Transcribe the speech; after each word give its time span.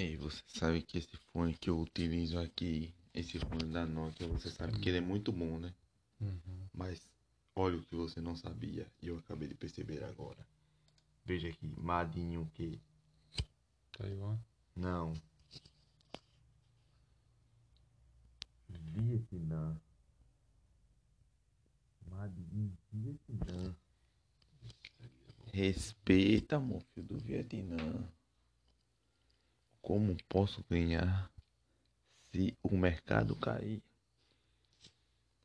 Ei, 0.00 0.16
você 0.16 0.42
sabe 0.46 0.80
que 0.80 0.96
esse 0.96 1.14
fone 1.30 1.52
que 1.52 1.68
eu 1.68 1.78
utilizo 1.78 2.38
aqui, 2.38 2.90
esse 3.12 3.38
fone 3.38 3.70
da 3.70 3.84
Nokia, 3.84 4.26
você 4.28 4.50
sabe 4.50 4.80
que 4.80 4.88
ele 4.88 4.96
é 4.96 5.00
muito 5.02 5.30
bom, 5.30 5.58
né? 5.58 5.74
Uhum. 6.18 6.68
Mas 6.72 7.06
olha 7.54 7.76
o 7.76 7.82
que 7.84 7.94
você 7.94 8.18
não 8.18 8.34
sabia 8.34 8.90
e 9.02 9.08
eu 9.08 9.18
acabei 9.18 9.46
de 9.46 9.54
perceber 9.54 10.02
agora. 10.04 10.38
Veja 11.22 11.48
aqui, 11.48 11.66
Madinho 11.76 12.40
o 12.40 12.50
quê? 12.54 12.80
Taiwan. 13.92 14.38
Não. 14.74 15.12
Vietnã. 18.70 19.78
Madinho 22.06 22.74
Vietnã. 22.90 23.76
Respeita, 25.52 26.58
meu 26.58 26.80
filho 26.94 27.06
do 27.06 27.18
Vietnã. 27.18 28.10
Como 29.82 30.16
posso 30.28 30.64
ganhar 30.68 31.30
se 32.30 32.56
o 32.62 32.76
mercado 32.76 33.34
cair? 33.36 33.82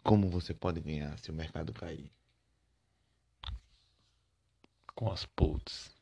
Como 0.04 0.30
você 0.30 0.54
pode 0.54 0.80
ganhar 0.82 1.18
se 1.18 1.32
o 1.32 1.34
mercado 1.34 1.73
cair? 1.73 2.12
Com 4.94 5.12
as 5.12 5.26
puts. 5.26 5.96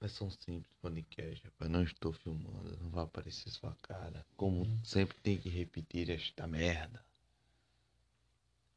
Versão 0.00 0.30
simples, 0.30 0.72
podcast, 0.80 1.44
rapaz. 1.44 1.70
Não 1.70 1.82
estou 1.82 2.12
filmando, 2.12 2.76
não 2.80 2.90
vai 2.90 3.04
aparecer 3.04 3.50
sua 3.50 3.74
cara. 3.82 4.24
Como 4.36 4.64
sempre 4.84 5.18
tem 5.20 5.38
que 5.38 5.48
repetir 5.48 6.10
esta 6.10 6.46
merda. 6.46 7.04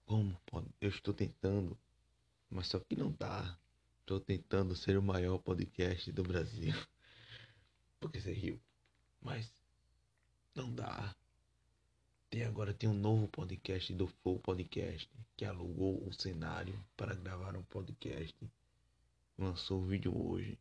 Como 0.05 0.35
pode? 0.45 0.67
Eu 0.79 0.89
estou 0.89 1.13
tentando, 1.13 1.77
mas 2.49 2.67
só 2.67 2.79
que 2.79 2.95
não 2.95 3.11
dá. 3.11 3.57
Estou 3.99 4.19
tentando 4.19 4.75
ser 4.75 4.97
o 4.97 5.01
maior 5.01 5.37
podcast 5.37 6.11
do 6.11 6.23
Brasil. 6.23 6.73
Porque 8.01 8.19
você 8.19 8.33
riu. 8.33 8.59
Mas 9.21 9.53
não 10.53 10.73
dá. 10.73 11.15
Tem 12.29 12.43
agora 12.43 12.73
tem 12.73 12.89
um 12.89 12.93
novo 12.93 13.27
podcast 13.29 13.93
do 13.93 14.07
Flow 14.07 14.39
Podcast 14.39 15.09
que 15.37 15.45
alugou 15.45 16.05
o 16.05 16.11
cenário 16.11 16.77
para 16.97 17.15
gravar 17.15 17.55
um 17.55 17.63
podcast. 17.63 18.35
Lançou 19.37 19.81
o 19.81 19.85
vídeo 19.85 20.11
hoje 20.13 20.59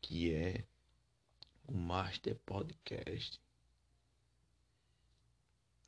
que 0.00 0.32
é 0.32 0.64
o 1.66 1.72
Master 1.72 2.36
Podcast. 2.46 3.40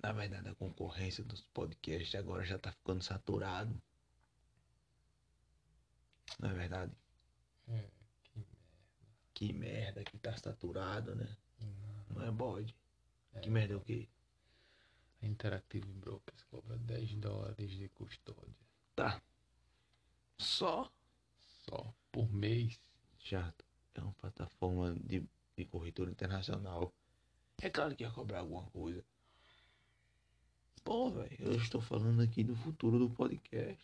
Na 0.03 0.13
verdade, 0.13 0.49
a 0.49 0.55
concorrência 0.55 1.23
dos 1.23 1.43
podcasts 1.43 2.15
agora 2.15 2.45
já 2.45 2.59
tá 2.59 2.73
ficando 2.73 3.03
saturado. 3.03 3.81
Não 6.39 6.51
é 6.51 6.55
verdade? 6.55 6.93
É, 7.69 7.91
que 9.41 9.55
merda 9.55 10.05
que 10.05 10.19
tá 10.19 10.37
saturado, 10.37 11.15
né? 11.17 11.25
merda. 11.59 12.05
Não 12.11 12.27
é 12.27 12.31
bode. 12.31 12.77
É. 13.33 13.41
Que 13.41 13.49
merda 13.49 13.73
é 13.73 13.77
o 13.77 13.81
quê? 13.81 14.07
A 15.23 15.27
Interactive 15.27 15.91
Brokers 15.93 16.43
cobra 16.51 16.77
10 16.77 17.15
dólares 17.15 17.71
de 17.71 17.89
custódia. 17.89 18.55
Tá. 18.95 19.23
Só 20.37 20.93
Só 21.41 21.95
por 22.13 22.31
mês. 22.31 22.79
chato. 23.19 23.65
É 23.95 24.03
uma 24.03 24.13
plataforma 24.13 24.95
de, 24.95 25.27
de 25.57 25.65
corretora 25.65 26.11
internacional. 26.11 26.93
É 27.63 27.71
claro 27.71 27.97
que 27.97 28.05
ia 28.05 28.11
cobrar 28.11 28.41
alguma 28.41 28.65
coisa. 28.65 29.03
Pô, 30.85 31.11
velho, 31.11 31.37
eu 31.41 31.55
estou 31.55 31.81
falando 31.81 32.21
aqui 32.21 32.45
do 32.45 32.55
futuro 32.57 32.99
do 32.99 33.09
podcast. 33.09 33.83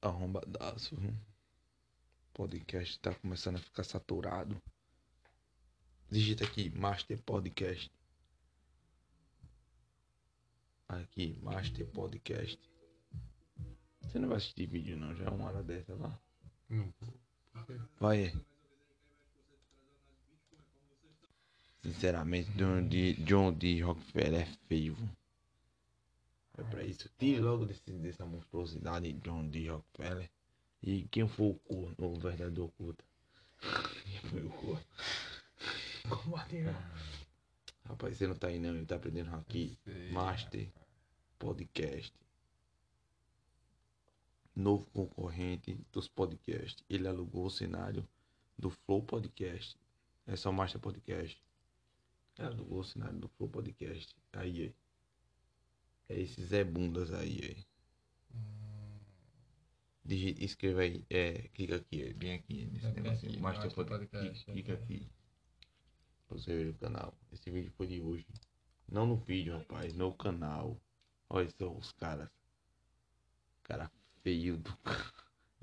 Arrombadaço. 0.00 0.96
viu? 0.96 1.12
Podcast 2.32 2.98
tá 3.00 3.14
começando 3.14 3.56
a 3.56 3.60
ficar 3.60 3.84
saturado. 3.84 4.60
Digita 6.10 6.44
aqui, 6.44 6.70
Master 6.70 7.20
Podcast. 7.22 7.90
Aqui, 10.88 11.38
Master 11.42 11.86
Podcast. 11.88 12.58
Você 14.00 14.18
não 14.18 14.28
vai 14.28 14.38
assistir 14.38 14.66
vídeo 14.66 14.96
não, 14.96 15.14
já 15.14 15.26
é 15.26 15.28
uma 15.30 15.46
hora 15.46 15.62
dessa 15.62 15.94
lá. 15.94 16.18
Não 16.70 16.92
Vai. 17.98 18.32
Sinceramente, 21.82 22.50
John 22.52 22.86
D. 22.86 23.14
John 23.14 23.52
D. 23.52 23.82
Rockefeller 23.82 24.42
é 24.42 24.46
feio. 24.68 24.96
É 26.58 26.62
pra 26.64 26.82
isso. 26.82 27.08
Tire 27.16 27.40
logo 27.40 27.64
desse, 27.64 27.92
dessa 27.92 28.26
monstruosidade 28.26 29.12
John 29.14 29.48
D. 29.48 29.70
Rockefeller. 29.70 30.28
E 30.82 31.04
quem 31.04 31.28
foi 31.28 31.50
o 31.50 31.54
corno, 31.54 31.94
o 31.98 32.18
verdadeiro 32.18 32.64
oculto? 32.64 33.04
Quem 34.04 34.30
foi 34.30 34.44
o 34.44 34.50
corno? 34.50 34.84
Combater. 36.08 36.74
Rapaz, 37.84 38.16
você 38.16 38.26
não 38.26 38.34
tá 38.34 38.48
aí 38.48 38.58
não, 38.58 38.74
ele 38.74 38.84
tá 38.84 38.96
aprendendo 38.96 39.34
aqui. 39.34 39.78
sei, 39.84 40.10
Master 40.10 40.68
Podcast. 41.38 42.12
Novo 44.54 44.84
concorrente 44.92 45.78
dos 45.92 46.08
podcasts. 46.08 46.84
Ele 46.90 47.06
alugou 47.06 47.46
o 47.46 47.50
cenário 47.50 48.06
do 48.58 48.68
Flow 48.68 49.02
Podcast. 49.02 49.78
É 50.26 50.34
só 50.34 50.50
Master 50.50 50.80
Podcast. 50.80 51.40
Ele 52.36 52.48
alugou 52.48 52.80
o 52.80 52.84
cenário 52.84 53.18
do 53.18 53.28
Flow 53.28 53.48
Podcast. 53.48 54.14
Aí, 54.32 54.62
aí. 54.62 54.74
É 56.08 56.18
esses 56.20 56.48
Zé 56.48 56.64
Bundas 56.64 57.12
aí, 57.12 57.40
aí. 57.42 57.66
Hum, 58.34 58.98
Digi- 60.04 60.36
escreva 60.44 60.80
aí. 60.82 61.04
É, 61.10 61.48
clica 61.48 61.76
aqui, 61.76 62.12
bem 62.14 62.34
aqui 62.34 62.64
nesse 62.66 62.86
Clica 62.86 63.00
negocinho. 63.02 63.32
aqui, 63.32 63.40
Master, 63.42 63.74
Podcast. 63.74 64.08
Podcast, 64.16 64.44
Clica, 64.44 64.52
clica 64.52 64.74
ok. 64.84 64.96
aqui. 64.96 65.08
Pra 66.26 66.38
você 66.38 66.56
ver 66.56 66.70
o 66.70 66.74
canal. 66.74 67.14
Esse 67.32 67.50
vídeo 67.50 67.70
foi 67.76 67.86
de 67.86 68.00
hoje. 68.00 68.26
Não 68.88 69.06
no 69.06 69.16
vídeo, 69.16 69.54
rapaz. 69.56 69.92
No 69.94 70.12
canal. 70.14 70.80
Olha 71.28 71.48
só 71.58 71.70
os 71.70 71.92
caras. 71.92 72.28
Cara 73.62 73.90
feio 74.22 74.56
do. 74.56 74.70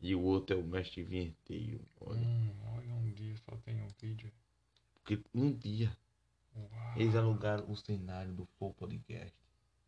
E 0.02 0.14
o 0.14 0.22
outro 0.22 0.56
é 0.56 0.60
o 0.60 0.64
mestre 0.64 1.04
vinheteiro. 1.04 1.82
Olha. 2.00 2.20
hum, 2.20 2.54
olha 2.76 2.94
um 2.94 3.12
dia 3.14 3.36
só 3.38 3.56
tem 3.58 3.82
um 3.82 3.88
vídeo. 4.00 4.32
Porque 4.96 5.24
um 5.34 5.52
dia 5.52 5.96
Uau. 6.56 6.70
eles 6.98 7.16
alugaram 7.16 7.70
o 7.72 7.76
cenário 7.76 8.32
do 8.34 8.46
Flow 8.58 8.74
Podcast. 8.74 9.34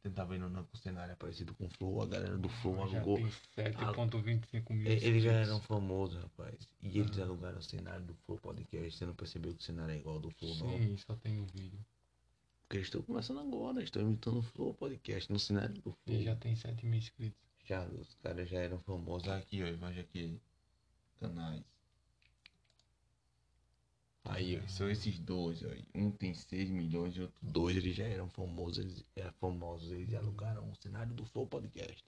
Você 0.02 0.12
tá 0.12 0.24
vendo 0.24 0.50
não 0.50 0.64
que 0.64 0.76
o 0.76 0.78
cenário 0.78 1.12
é 1.12 1.16
parecido 1.16 1.54
com 1.56 1.66
o 1.66 1.70
Flow? 1.70 2.02
A 2.02 2.06
galera 2.06 2.38
do 2.38 2.48
Flow 2.48 2.88
Já 2.88 2.98
alugou. 2.98 3.18
tem 3.18 3.28
7.25 3.56 4.74
mil 4.74 4.88
É, 4.88 4.94
Eles 4.94 5.24
já 5.24 5.32
eram 5.34 5.60
famosos, 5.62 6.22
rapaz. 6.22 6.56
E 6.82 7.00
eles 7.00 7.18
Ah. 7.20 7.24
alugaram 7.24 7.58
o 7.58 7.62
cenário 7.64 8.06
do 8.06 8.14
Flow 8.14 8.38
Podcast. 8.38 8.98
Você 8.98 9.06
não 9.06 9.16
percebeu 9.16 9.54
que 9.54 9.60
o 9.62 9.64
cenário 9.64 9.94
é 9.94 9.98
igual 9.98 10.16
ao 10.16 10.22
do 10.22 10.30
Flow, 10.32 10.56
não? 10.58 10.78
Sim, 10.78 10.98
só 10.98 11.16
tem 11.16 11.40
um 11.40 11.46
vídeo. 11.48 11.80
Porque 12.62 12.78
eles 12.78 12.88
estão 12.88 13.02
começando 13.02 13.40
agora. 13.40 13.84
Estão 13.84 14.02
imitando 14.02 14.38
o 14.40 14.42
Flow 14.44 14.74
Podcast 14.74 15.32
no 15.32 15.40
cenário 15.40 15.74
do 15.74 15.82
Flow. 15.82 15.98
E 16.08 16.24
já 16.24 16.36
tem 16.36 16.56
7 16.56 16.86
mil 16.86 17.00
inscritos. 17.00 17.40
Já, 17.66 17.86
os 17.86 18.14
caras 18.16 18.50
já 18.50 18.60
eram 18.60 18.80
famosos. 18.80 19.28
Aqui, 19.28 19.62
ó, 19.64 19.66
veja 19.88 20.02
aqui. 20.02 20.40
Canais. 21.20 21.64
Aí, 24.30 24.62
são 24.70 24.90
esses 24.90 25.18
dois. 25.20 25.62
Um 25.96 26.12
tem 26.12 26.34
6 26.34 26.70
milhões 26.70 27.16
e 27.16 27.22
outro 27.22 27.38
2. 27.42 27.78
Eles 27.78 27.96
já 27.96 28.04
eram 28.04 28.30
famosos. 28.30 28.80
Eles 28.80 29.06
eram 29.16 29.34
famosos. 29.34 29.92
Eles 29.92 30.14
alugaram 30.14 30.70
o 30.70 30.76
cenário 30.76 31.14
do 31.14 31.26
Flow 31.26 31.48
Podcast. 31.48 32.04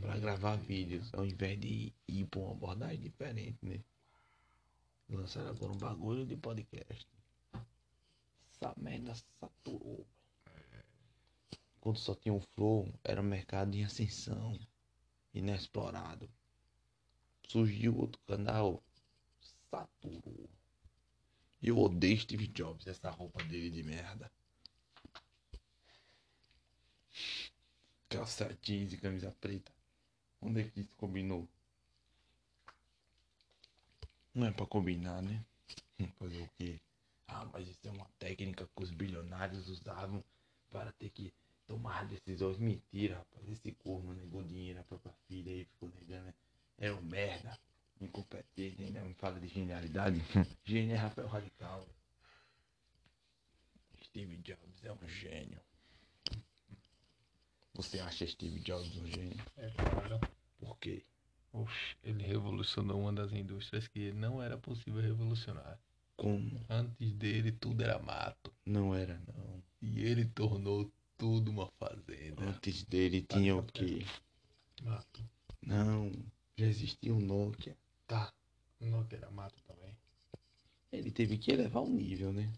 Pra 0.00 0.16
gravar 0.18 0.56
vídeos. 0.56 1.12
Ao 1.12 1.26
invés 1.26 1.58
de 1.58 1.92
ir 2.06 2.26
pra 2.26 2.40
uma 2.40 2.52
abordagem 2.52 3.00
diferente, 3.00 3.58
né? 3.62 3.80
Lançaram 5.08 5.48
agora 5.50 5.72
um 5.72 5.78
bagulho 5.78 6.26
de 6.26 6.36
podcast. 6.36 7.06
Essa 8.52 8.74
merda 8.76 9.14
saturou. 9.40 10.06
Quando 11.80 11.98
só 11.98 12.14
tinha 12.14 12.34
o 12.34 12.40
Flow, 12.40 12.88
era 13.02 13.20
um 13.20 13.24
mercado 13.24 13.74
em 13.74 13.84
ascensão. 13.84 14.58
Inexplorado. 15.34 16.28
Surgiu 17.46 17.96
outro 17.96 18.20
canal. 18.26 18.82
Saturou. 19.70 20.48
Eu 21.62 21.78
odeio 21.78 22.18
Steve 22.18 22.46
Jobs, 22.48 22.86
essa 22.86 23.10
roupa 23.10 23.42
dele 23.44 23.70
de 23.70 23.82
merda. 23.82 24.30
Calça 28.08 28.56
jeans 28.62 28.92
e 28.92 28.96
camisa 28.96 29.34
preta. 29.40 29.72
Onde 30.40 30.60
é 30.60 30.64
que 30.64 30.80
isso 30.80 30.96
combinou? 30.96 31.48
Não 34.34 34.46
é 34.46 34.52
pra 34.52 34.66
combinar, 34.66 35.20
né? 35.20 35.44
Fazer 36.18 36.42
o 36.42 36.50
quê? 36.56 36.80
Ah, 37.26 37.44
mas 37.52 37.68
isso 37.68 37.86
é 37.86 37.90
uma 37.90 38.08
técnica 38.18 38.68
que 38.74 38.82
os 38.82 38.90
bilionários 38.90 39.68
usavam 39.68 40.22
para 40.70 40.92
ter 40.92 41.10
que 41.10 41.32
tomar 41.66 42.06
decisões. 42.06 42.56
Mentira, 42.56 43.18
rapaz. 43.18 43.48
Esse 43.48 43.72
corno 43.72 44.14
negou 44.14 44.42
dinheiro 44.44 44.80
à 44.80 44.84
própria 44.84 45.12
filha 45.26 45.50
e 45.50 45.64
ficou 45.64 45.90
negando. 45.90 46.32
É 46.78 46.92
um 46.92 47.02
merda. 47.02 47.58
Incompetente, 48.00 48.82
ainda 48.82 49.00
me 49.02 49.14
fala 49.14 49.40
de 49.40 49.48
genialidade. 49.48 50.22
Gênio 50.64 50.94
é 50.94 50.98
Rafael 50.98 51.28
Radical. 51.28 51.86
Steve 54.04 54.36
Jobs 54.38 54.84
é 54.84 54.92
um 54.92 55.08
gênio. 55.08 55.60
Você 57.74 58.00
acha 58.00 58.26
Steve 58.26 58.60
Jobs 58.60 58.96
um 58.96 59.06
gênio? 59.06 59.44
É 59.56 59.70
claro. 59.70 60.20
Por 60.58 60.78
quê? 60.78 61.04
Oxe, 61.52 61.96
ele 62.02 62.24
revolucionou 62.24 63.00
uma 63.00 63.12
das 63.12 63.32
indústrias 63.32 63.88
que 63.88 64.12
não 64.12 64.42
era 64.42 64.58
possível 64.58 65.00
revolucionar. 65.00 65.78
Como? 66.16 66.64
Antes 66.68 67.12
dele, 67.12 67.52
tudo 67.52 67.82
era 67.82 67.98
mato. 67.98 68.52
Não 68.66 68.94
era, 68.94 69.20
não. 69.26 69.62
E 69.80 70.02
ele 70.02 70.24
tornou 70.24 70.90
tudo 71.16 71.50
uma 71.50 71.68
fazenda. 71.78 72.42
Antes 72.44 72.84
dele 72.84 73.22
tinha 73.22 73.56
o 73.56 73.62
quê? 73.62 74.04
Mato. 74.82 75.24
Não, 75.62 76.10
já 76.56 76.66
existia 76.66 77.14
um 77.14 77.20
Nokia. 77.20 77.76
Tá. 78.08 78.32
Era 79.10 79.30
mato 79.30 79.62
também. 79.66 79.96
Ele 80.90 81.10
teve 81.10 81.38
que 81.38 81.52
elevar 81.52 81.82
o 81.82 81.88
nível, 81.88 82.32
né? 82.32 82.50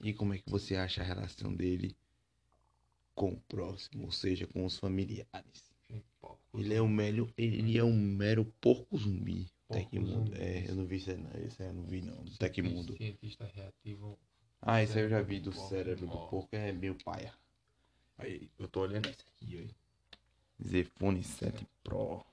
E 0.00 0.12
como 0.12 0.34
é 0.34 0.38
que 0.38 0.50
você 0.50 0.76
acha 0.76 1.00
a 1.00 1.04
relação 1.04 1.54
dele 1.54 1.96
com 3.14 3.32
o 3.32 3.40
próximo, 3.40 4.04
ou 4.04 4.12
seja, 4.12 4.46
com 4.46 4.66
os 4.66 4.78
familiares? 4.78 5.72
Ele 6.54 6.74
é 6.74 6.82
um 6.82 6.88
mero, 6.88 7.32
ele 7.36 7.78
é 7.78 7.84
um 7.84 7.96
mero 7.96 8.44
porco 8.60 8.98
zumbi. 8.98 9.50
Tecmundo. 9.68 10.34
É, 10.34 10.68
eu 10.68 10.74
não 10.74 10.86
vi 10.86 10.96
isso 10.96 11.10
aí, 11.10 11.16
não. 11.18 11.30
Esse 11.40 11.62
aí 11.62 11.68
eu 11.68 11.74
não 11.74 11.84
vi 11.84 12.02
não. 12.02 12.24
Do 12.24 12.36
Tecmundo. 12.38 12.96
Cientista 12.96 13.44
reativo. 13.54 14.18
Ah, 14.60 14.82
esse 14.82 14.98
aí 14.98 15.04
eu 15.04 15.10
já 15.10 15.22
vi 15.22 15.40
do 15.40 15.52
cérebro 15.52 16.06
do 16.06 16.12
porco, 16.28 16.48
é 16.52 16.72
meio 16.72 16.96
paia. 17.04 17.32
Aí, 18.16 18.50
eu 18.58 18.66
tô 18.66 18.80
olhando 18.80 19.08
esse 19.08 19.22
aqui, 19.36 19.58
aí. 19.58 19.70
Zefone 20.66 21.22
7 21.22 21.66
Pro. 21.84 22.24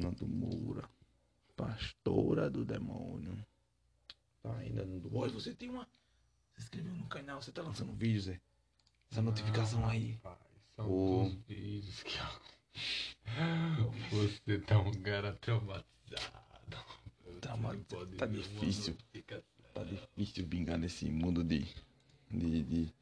Cara, 0.00 0.10
Nando 0.10 0.26
Moura. 0.28 0.88
Pastora 1.56 2.48
do 2.50 2.64
demônio. 2.64 3.36
Tá 4.42 4.56
ainda 4.56 4.84
no 4.84 4.98
do. 5.00 5.14
Olha, 5.16 5.32
você 5.32 5.54
tem 5.54 5.68
uma. 5.68 5.86
Você 6.54 6.62
inscreveu 6.62 6.94
no 6.94 7.06
canal, 7.06 7.40
você 7.42 7.52
tá 7.52 7.62
lançando 7.62 7.92
vídeos, 7.92 8.24
Zé. 8.24 8.40
Essa 9.10 9.22
notificação 9.22 9.84
Ah, 9.84 9.90
aí. 9.90 10.12
rapaz, 10.22 10.38
são 10.76 10.86
dos 11.24 11.34
vídeos 11.46 12.02
que 12.02 12.16
eu... 12.18 13.90
Você 14.10 14.58
tá 14.60 14.78
um 14.78 14.92
cara 15.02 15.32
traumatizado. 15.34 16.40
Trauma- 17.40 17.70
Você 17.70 17.76
não 17.76 17.84
pode 17.84 18.16
tá 18.16 18.26
difícil. 18.26 18.96
Tá 19.74 19.84
difícil 19.84 20.46
vingar 20.46 20.78
nesse 20.78 21.10
mundo 21.10 21.42
de. 21.44 21.66
de, 22.30 22.62
de 22.64 22.94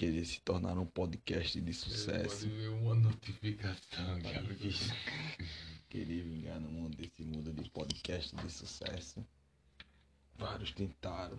querer 0.00 0.24
se 0.24 0.40
tornar 0.40 0.78
um 0.78 0.86
podcast 0.86 1.60
de 1.60 1.74
sucesso. 1.74 2.48
pode 2.48 2.56
ver 2.56 2.68
uma 2.68 2.94
notificação, 2.94 4.22
cara. 4.22 4.42
difícil. 4.44 4.94
Querer 5.90 6.22
vingar 6.22 6.58
no 6.58 6.70
mundo 6.70 6.96
desse 6.96 7.22
mundo 7.22 7.52
de 7.52 7.68
podcast 7.68 8.34
de 8.34 8.50
sucesso. 8.50 9.22
Vários 10.36 10.72
tentaram. 10.72 11.38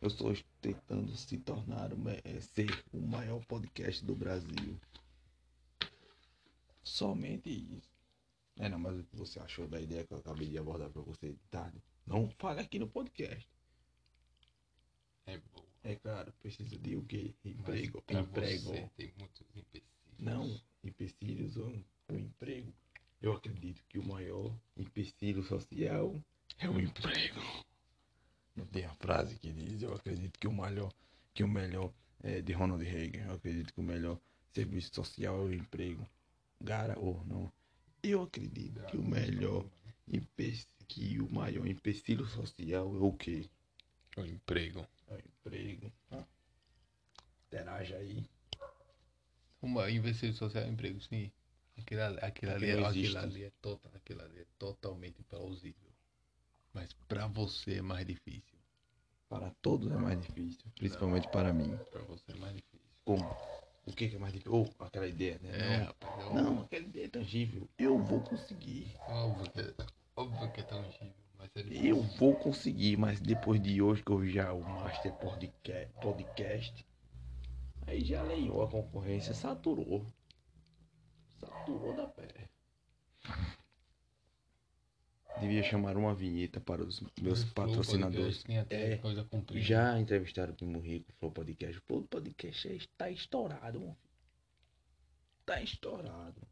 Eu 0.00 0.08
estou 0.08 0.36
tentando 0.60 1.14
se 1.14 1.38
tornar, 1.38 1.92
eh, 2.24 2.40
ser 2.40 2.84
o 2.92 3.00
maior 3.00 3.44
podcast 3.46 4.04
do 4.04 4.16
Brasil. 4.16 4.76
Somente 6.82 7.48
isso. 7.48 7.92
É, 8.56 8.68
não, 8.68 8.80
mas 8.80 8.98
o 8.98 9.04
que 9.04 9.14
você 9.14 9.38
achou 9.38 9.68
da 9.68 9.80
ideia 9.80 10.04
que 10.04 10.12
eu 10.12 10.18
acabei 10.18 10.48
de 10.48 10.58
abordar 10.58 10.90
pra 10.90 11.02
você 11.02 11.28
de 11.30 11.38
tarde? 11.48 11.80
Não 12.04 12.28
fale 12.40 12.58
aqui 12.58 12.76
no 12.80 12.88
podcast. 12.88 13.48
É 15.26 15.38
boa. 15.38 15.69
É 15.82 15.94
claro, 15.96 16.32
preciso 16.40 16.78
de 16.78 16.96
o 16.96 17.02
quê? 17.04 17.34
Emprego. 17.44 18.02
Emprego. 18.08 18.90
tem 18.96 19.12
muitos 19.18 19.42
empecilhos. 19.56 19.88
Não, 20.18 20.60
empecilhos 20.84 21.56
ou 21.56 21.84
o 22.10 22.14
emprego. 22.16 22.72
Eu 23.22 23.32
acredito 23.32 23.82
que 23.88 23.98
o 23.98 24.04
maior 24.06 24.54
empecilho 24.76 25.42
social 25.42 26.14
é 26.58 26.68
o 26.68 26.78
emprego. 26.78 27.40
Não 28.56 28.66
tem 28.66 28.84
a 28.84 28.94
frase 28.96 29.38
que 29.38 29.52
diz, 29.52 29.82
eu 29.82 29.94
acredito 29.94 30.38
que 30.38 30.46
o 30.48 30.52
melhor, 30.52 30.92
que 31.32 31.42
o 31.44 31.48
melhor 31.48 31.92
é 32.22 32.42
de 32.42 32.52
Ronald 32.52 32.84
Reagan, 32.84 33.24
eu 33.26 33.32
acredito 33.34 33.72
que 33.72 33.80
o 33.80 33.84
melhor 33.84 34.18
serviço 34.52 34.94
social 34.94 35.36
é 35.38 35.44
o 35.44 35.52
emprego. 35.54 36.06
Gara 36.60 36.98
ou 36.98 37.24
não. 37.24 37.50
Eu 38.02 38.22
acredito 38.22 38.84
que 38.86 38.96
o 38.98 39.02
melhor 39.02 39.66
empe- 40.08 40.66
que 40.88 41.20
o 41.20 41.30
maior 41.32 41.66
empecilho 41.66 42.26
social 42.26 42.94
é 42.94 42.98
o 42.98 43.12
quê? 43.12 43.48
O 44.16 44.22
emprego. 44.22 44.86
É 45.10 45.14
o 45.14 45.18
emprego. 45.18 45.92
Ah. 46.10 46.24
Interaja 47.48 47.96
aí. 47.96 48.24
Uma 49.62 49.90
investir 49.90 50.32
social 50.34 50.64
é 50.64 50.68
emprego, 50.68 51.00
sim. 51.00 51.30
Aquilo, 51.76 52.02
ali- 52.02 52.18
aquilo, 52.22 52.52
ali, 52.52 52.70
Aquilo 52.70 52.84
é- 52.84 52.88
aquilo, 52.88 53.18
ali 53.18 53.44
é 53.44 53.50
total, 53.60 53.92
aquilo 53.94 54.22
ali 54.22 54.40
é 54.40 54.46
totalmente 54.58 55.22
plausível. 55.24 55.90
Mas 56.72 56.92
pra 57.08 57.26
você 57.26 57.74
é 57.78 57.82
mais 57.82 58.06
difícil. 58.06 58.58
Para 59.28 59.50
todos 59.62 59.90
é 59.90 59.96
mais 59.96 60.20
difícil, 60.20 60.64
principalmente 60.76 61.28
para 61.28 61.52
mim. 61.52 61.76
Pra 61.90 62.02
você 62.02 62.32
é 62.32 62.34
mais 62.36 62.54
difícil. 62.56 62.86
Como? 63.04 63.24
O 63.86 63.92
que, 63.92 64.08
que 64.08 64.16
é 64.16 64.18
mais 64.18 64.32
difícil? 64.32 64.52
Ou 64.52 64.74
aquela 64.78 65.06
ideia, 65.06 65.38
né? 65.40 65.50
É, 65.52 65.78
não, 65.78 65.84
rapaz. 65.86 66.20
É 66.20 66.32
não, 66.32 66.60
aquela 66.62 66.84
ideia 66.84 67.04
é 67.06 67.08
tangível. 67.08 67.68
Eu 67.78 67.98
vou 67.98 68.20
conseguir. 68.22 68.94
óbvio, 69.08 69.50
que, 69.52 69.74
óbvio 70.16 70.50
que 70.52 70.60
é 70.60 70.64
tangível. 70.64 71.14
É. 71.54 71.60
Eu 71.86 72.02
vou 72.02 72.34
conseguir, 72.36 72.96
mas 72.96 73.20
depois 73.20 73.60
de 73.60 73.80
hoje 73.82 74.02
que 74.02 74.10
eu 74.12 74.24
já 74.26 74.52
o 74.52 74.62
Master 74.62 75.12
Podca- 75.14 75.88
Podcast, 76.00 76.86
aí 77.86 78.04
já 78.04 78.22
leiou 78.22 78.62
a 78.62 78.68
concorrência, 78.70 79.34
saturou. 79.34 80.06
Saturou 81.38 81.94
da 81.96 82.06
pé. 82.06 82.48
Devia 85.40 85.62
chamar 85.62 85.96
uma 85.96 86.14
vinheta 86.14 86.60
para 86.60 86.82
os 86.84 87.00
meus 87.20 87.42
Flow 87.44 87.54
patrocinadores. 87.54 88.42
Podcast 88.42 88.46
Tem 88.46 88.58
até 88.58 88.94
É. 88.94 89.60
Já 89.60 89.98
entrevistaram 89.98 90.52
o 90.52 90.56
Primo 90.56 90.80
Rico, 90.80 91.10
o 91.10 91.14
Flow 91.14 91.32
Podcast. 91.32 91.78
O 91.78 91.82
Flow 91.82 92.02
Podcast 92.02 92.68
está 92.68 93.10
estourado, 93.10 93.80
meu 93.80 93.94
filho. 93.94 94.10
Tá 95.46 95.62
estourado. 95.62 96.42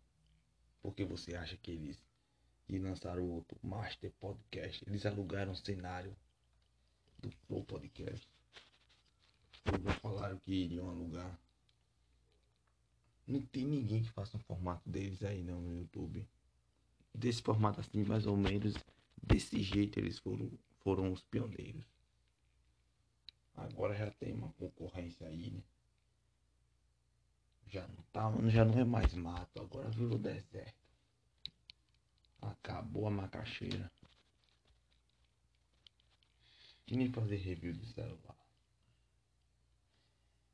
Porque 0.80 1.04
você 1.04 1.34
acha 1.36 1.56
que 1.58 1.70
eles 1.70 2.02
que 2.68 2.78
lançaram 2.78 3.22
o 3.22 3.30
outro 3.30 3.58
Master 3.62 4.12
Podcast, 4.20 4.84
eles 4.86 5.06
alugaram 5.06 5.52
o 5.52 5.56
cenário 5.56 6.14
do 7.18 7.30
Flow 7.30 7.64
Podcast. 7.64 8.28
Eles 9.64 9.94
falaram 9.96 10.38
que 10.38 10.52
iriam 10.52 10.90
alugar. 10.90 11.38
Não 13.26 13.40
tem 13.40 13.64
ninguém 13.64 14.02
que 14.02 14.10
faça 14.10 14.36
um 14.36 14.40
formato 14.40 14.88
deles 14.88 15.22
aí 15.22 15.42
não 15.42 15.60
no 15.62 15.78
YouTube. 15.78 16.28
Desse 17.14 17.40
formato 17.40 17.80
assim, 17.80 18.04
mais 18.04 18.26
ou 18.26 18.36
menos, 18.36 18.74
desse 19.22 19.62
jeito 19.62 19.98
eles 19.98 20.18
foram, 20.18 20.50
foram 20.80 21.10
os 21.10 21.22
pioneiros. 21.22 21.86
Agora 23.56 23.94
já 23.96 24.10
tem 24.10 24.34
uma 24.34 24.52
concorrência 24.52 25.26
aí, 25.26 25.50
né? 25.50 25.62
Já 27.66 27.88
não 27.88 28.02
tá, 28.12 28.30
já 28.48 28.64
não 28.64 28.78
é 28.78 28.84
mais 28.84 29.14
mato, 29.14 29.60
agora 29.60 29.88
virou 29.90 30.18
deserto. 30.18 30.87
Acabou 32.40 33.06
a 33.06 33.10
macaxeira. 33.10 33.90
Que 36.86 36.96
nem 36.96 37.12
fazer 37.12 37.36
review 37.36 37.72
de 37.72 37.86
celular. 37.86 38.36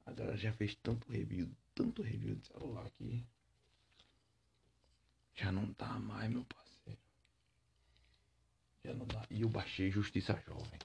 A 0.07 0.13
galera 0.13 0.37
já 0.37 0.53
fez 0.53 0.75
tanto 0.77 1.11
review, 1.11 1.51
tanto 1.75 2.03
review 2.03 2.35
de 2.35 2.47
celular 2.47 2.91
que 2.91 3.25
já 5.35 5.51
não 5.51 5.73
tá 5.75 5.99
mais, 5.99 6.31
meu 6.31 6.45
parceiro. 6.45 7.01
Já 8.85 8.95
não 8.95 9.07
dá. 9.07 9.27
E 9.31 9.43
eu 9.43 9.49
baixei 9.49 9.91
Justiça 9.91 10.41
Jovem. 10.47 10.79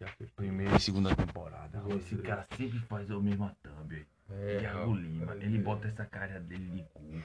Já 0.00 0.08
fez 0.08 0.30
primeira 0.32 0.76
e 0.76 0.80
segunda 0.80 1.14
temporada. 1.14 1.82
Esse 1.94 2.16
cara 2.18 2.46
sempre 2.56 2.78
faz 2.80 3.10
a 3.10 3.18
mesma 3.18 3.56
thumb. 3.62 4.06
É, 4.30 4.58
Thiago 4.58 4.94
Lima, 4.94 5.34
ele 5.36 5.58
bota 5.58 5.86
essa 5.88 6.04
cara 6.06 6.40
dele 6.40 6.70
de 6.70 6.82
cu. 6.94 7.22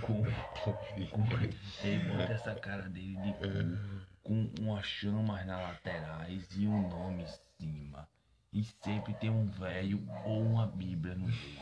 Com, 0.00 0.24
com- 0.24 1.28
ele 1.84 1.98
bota 2.08 2.32
essa 2.32 2.54
cara 2.54 2.88
dele 2.88 3.16
de 3.16 3.32
cu. 3.34 4.02
Com 4.22 4.50
umas 4.60 4.86
chamas 4.86 5.44
nas 5.46 5.60
laterais 5.60 6.46
e 6.56 6.66
um 6.66 6.88
nome 6.88 7.24
em 7.24 7.26
cima. 7.60 8.08
E 8.52 8.64
sempre 8.82 9.14
tem 9.14 9.30
um 9.30 9.46
velho 9.46 10.02
ou 10.24 10.42
uma 10.42 10.66
bíblia 10.66 11.14
no 11.14 11.26
meio. 11.26 11.60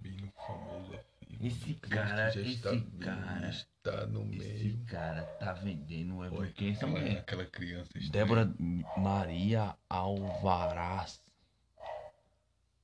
Bem 0.00 0.12
no 0.16 0.32
famoso 0.46 0.98
Esse 1.40 1.74
cara, 1.74 2.28
esse 2.40 2.80
cara, 3.00 3.48
está 3.48 4.06
no 4.06 4.22
esse 4.34 4.64
meio. 4.64 4.84
cara 4.86 5.22
tá 5.38 5.52
vendendo 5.52 6.16
o 6.16 6.24
Evangelho. 6.24 6.74
aquela, 6.74 7.12
aquela 7.20 7.44
criança. 7.46 7.90
Débora 8.10 8.52
Maria 8.96 9.76
Alvaraz 9.88 11.20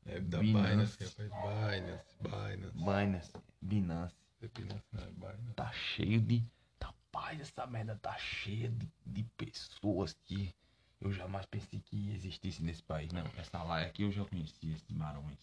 É 0.07 0.21
da 0.21 0.39
Binance. 0.39 0.99
Binance, 0.99 1.29
rapaz. 1.29 1.83
Binance, 1.83 2.05
Binance. 2.21 2.73
Binance, 2.75 3.33
Binance. 3.63 4.15
Binance 4.41 4.85
não 4.93 5.03
é 5.03 5.07
Binance. 5.13 5.55
tá 5.57 5.73
cheio 5.73 6.21
de. 6.21 6.45
Rapaz, 6.83 7.41
essa 7.41 7.67
merda 7.67 7.97
tá 7.97 8.17
cheia 8.19 8.69
de, 8.69 8.89
de 9.07 9.23
pessoas 9.37 10.15
que 10.25 10.53
eu 11.01 11.13
jamais 11.13 11.47
pensei 11.47 11.81
que 11.81 12.11
existisse 12.13 12.63
nesse 12.63 12.83
país. 12.83 13.11
Não, 13.13 13.25
essa 13.39 13.63
laia 13.63 13.87
aqui 13.87 14.03
eu 14.03 14.11
já 14.13 14.25
conhecia, 14.25 14.75
esses 14.75 14.91
barões. 14.91 15.39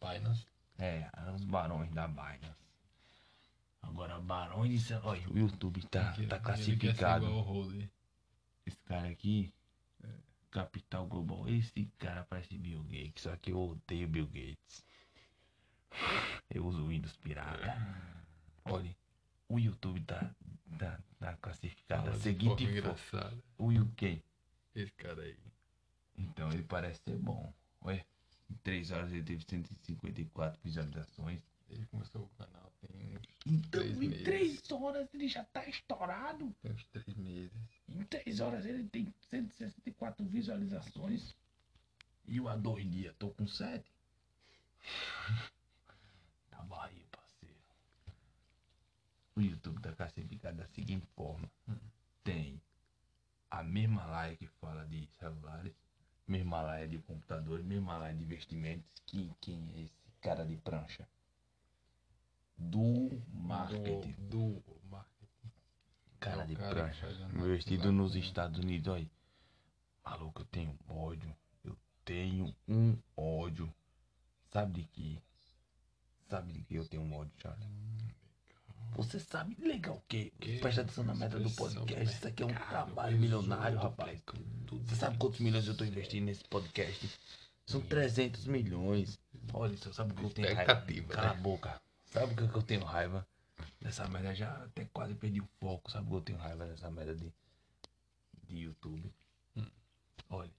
Binance. 0.00 0.46
É, 0.78 1.10
os 1.34 1.44
barões 1.44 1.90
da 1.92 2.06
Binance. 2.06 2.54
Agora, 3.82 4.18
barões 4.20 4.86
de. 4.86 4.94
Olha, 4.94 5.28
o 5.28 5.38
YouTube 5.38 5.82
tá, 5.88 6.12
Que- 6.12 6.26
tá 6.26 6.38
classificado. 6.38 7.26
Esse 8.64 8.78
cara 8.84 9.08
aqui, 9.08 9.52
Capital 10.56 11.06
Global. 11.06 11.46
Esse 11.50 11.84
cara 11.98 12.24
parece 12.24 12.56
Bill 12.56 12.82
Gates, 12.84 13.24
só 13.24 13.36
que 13.36 13.52
eu 13.52 13.60
odeio 13.60 14.08
Bill 14.08 14.26
Gates. 14.26 14.82
Eu 16.48 16.64
uso 16.64 16.88
Windows 16.88 17.14
pirata. 17.18 17.76
Olha, 18.64 18.96
o 19.50 19.58
YouTube 19.58 20.00
tá, 20.04 20.34
tá, 20.78 20.98
tá 21.18 21.36
classificado 21.36 22.10
da 22.10 22.18
seguinte 22.18 22.66
forma. 22.80 23.42
O 23.58 23.68
UK. 23.68 24.22
Esse 24.74 24.92
cara 24.92 25.22
aí. 25.22 25.36
Então 26.16 26.50
ele 26.50 26.62
parece 26.62 27.02
ser 27.02 27.18
bom. 27.18 27.52
Ué, 27.84 28.06
em 28.50 28.54
3 28.54 28.90
horas 28.92 29.12
ele 29.12 29.24
teve 29.24 29.44
154 29.46 30.58
visualizações. 30.64 31.42
Ele 31.68 31.84
começou 31.86 32.22
o 32.22 32.28
canal 32.38 32.72
tem 32.80 33.16
uns, 33.16 33.22
Então 33.44 33.80
Três 33.82 33.96
em 33.96 34.08
meses. 34.08 34.24
3 34.24 34.70
horas 34.72 35.12
ele 35.12 35.28
já 35.28 35.44
tá 35.44 35.66
estourado. 35.68 36.54
tem 36.62 36.72
uns 36.72 36.84
três 36.86 37.14
meses. 37.14 37.52
Em 37.88 38.04
3 38.04 38.40
horas 38.40 38.64
ele 38.66 38.84
tem 38.88 39.12
164 39.30 40.24
visualizações. 40.26 41.34
E 42.26 42.38
eu 42.38 42.48
há 42.48 42.56
dois 42.56 42.88
dias 42.90 43.14
tô 43.18 43.30
com 43.30 43.46
7. 43.46 43.84
Tá 46.50 46.62
barriga, 46.62 47.06
parceiro. 47.10 47.54
O 49.34 49.40
YouTube 49.42 49.80
tá 49.82 49.92
classificado 49.92 50.56
da 50.56 50.66
seguinte 50.68 51.06
forma. 51.14 51.50
Tem 52.24 52.58
a 53.50 53.62
mesma 53.62 54.06
live 54.06 54.36
que 54.36 54.46
fala 54.46 54.86
de 54.86 55.06
celulares, 55.18 55.74
mesma 56.26 56.62
live 56.62 56.96
de 56.96 57.02
computadores, 57.02 57.64
mesma 57.64 57.98
live 57.98 58.18
de 58.18 58.24
investimentos. 58.24 58.86
Que, 59.04 59.30
quem 59.40 59.70
é 59.74 59.80
esse 59.82 60.12
cara 60.20 60.44
de 60.44 60.56
prancha? 60.56 61.06
Do 62.56 63.22
marketing. 63.32 64.12
Do, 64.28 64.60
do 64.60 64.80
marketing. 64.90 65.15
Cara 66.20 66.42
É 66.42 66.46
de 66.46 66.56
cara 66.56 66.74
prancha. 66.74 67.06
Investido 67.34 67.92
nos 67.92 68.12
com- 68.12 68.18
Estados 68.18 68.58
Unidos, 68.58 68.92
olha. 68.92 69.10
Maluco, 70.04 70.42
eu 70.42 70.46
tenho 70.46 70.78
ódio. 70.88 71.34
Eu 71.64 71.76
tenho 72.04 72.54
um 72.68 72.96
ódio. 73.16 73.72
Sabe 74.52 74.80
de 74.82 74.88
que? 74.88 75.22
Sabe 76.28 76.52
de 76.52 76.62
que 76.62 76.74
eu 76.76 76.86
tenho 76.86 77.02
um 77.02 77.14
ódio, 77.16 77.32
Charles? 77.38 77.66
Você 78.92 79.20
sabe 79.20 79.54
legal 79.60 79.96
o 79.96 80.02
quê? 80.08 80.32
Que? 80.40 80.58
Presta 80.58 80.80
atenção 80.80 81.04
na 81.04 81.14
meta 81.14 81.38
do 81.38 81.50
podcast. 81.50 82.04
Isso 82.16 82.26
aqui 82.28 82.42
é 82.42 82.46
um 82.46 82.54
trabalho 82.54 83.18
milionário, 83.18 83.78
rapaz. 83.78 84.22
tudo 84.64 84.88
Você 84.88 84.96
sabe 84.96 85.18
quantos 85.18 85.40
milhões 85.40 85.66
eu 85.68 85.76
tô 85.76 85.84
investindo 85.84 86.24
nesse 86.24 86.44
podcast? 86.44 87.10
São 87.66 87.80
300 87.80 88.46
milhões. 88.46 89.18
Olha, 89.52 89.76
você 89.76 89.92
sabe 89.92 90.12
o 90.12 90.14
que 90.14 90.24
eu 90.24 90.30
tenho 90.30 90.54
raiva? 90.54 90.82
Cala 91.10 91.30
a 91.30 91.34
né? 91.34 91.40
boca. 91.40 91.80
Sabe 92.06 92.32
o 92.32 92.48
que 92.48 92.56
eu 92.56 92.62
tenho 92.62 92.84
raiva? 92.84 93.26
Dessa 93.80 94.08
merda 94.08 94.34
já 94.34 94.64
até 94.64 94.84
quase 94.86 95.14
perdi 95.14 95.40
o 95.40 95.48
foco. 95.60 95.90
Sabe 95.90 96.10
eu 96.12 96.20
tenho 96.20 96.38
raiva 96.38 96.66
dessa 96.66 96.90
merda 96.90 97.14
de, 97.14 97.32
de 98.44 98.58
YouTube? 98.58 99.12
Hum. 99.56 99.70
Olha, 100.30 100.52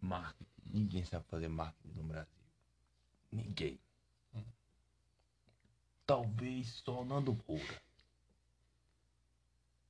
marketing. 0.00 0.50
Ninguém 0.66 1.04
sabe 1.04 1.24
fazer 1.28 1.48
marketing 1.48 1.94
no 1.94 2.04
Brasil. 2.04 2.44
Ninguém. 3.30 3.78
Hum. 4.34 4.44
Talvez 6.06 6.68
só 6.84 7.04
Nando 7.04 7.38
Moura. 7.46 7.82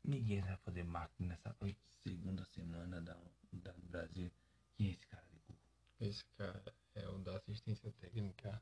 Ninguém 0.03 0.43
sabe 0.43 0.59
fazer 0.63 0.85
marketing 0.85 1.29
nessa 1.29 1.57
segunda 2.03 2.45
semana 2.47 3.01
da, 3.01 3.17
da 3.53 3.73
do 3.73 3.87
Brasil. 3.87 4.31
Quem 4.77 4.89
é 4.89 4.91
esse 4.91 5.07
cara 5.07 5.25
de 5.33 5.39
cu? 5.41 5.55
Esse 6.01 6.25
cara 6.37 6.63
é 6.95 7.09
o 7.09 7.19
da 7.19 7.37
assistência 7.37 7.91
técnica 7.93 8.61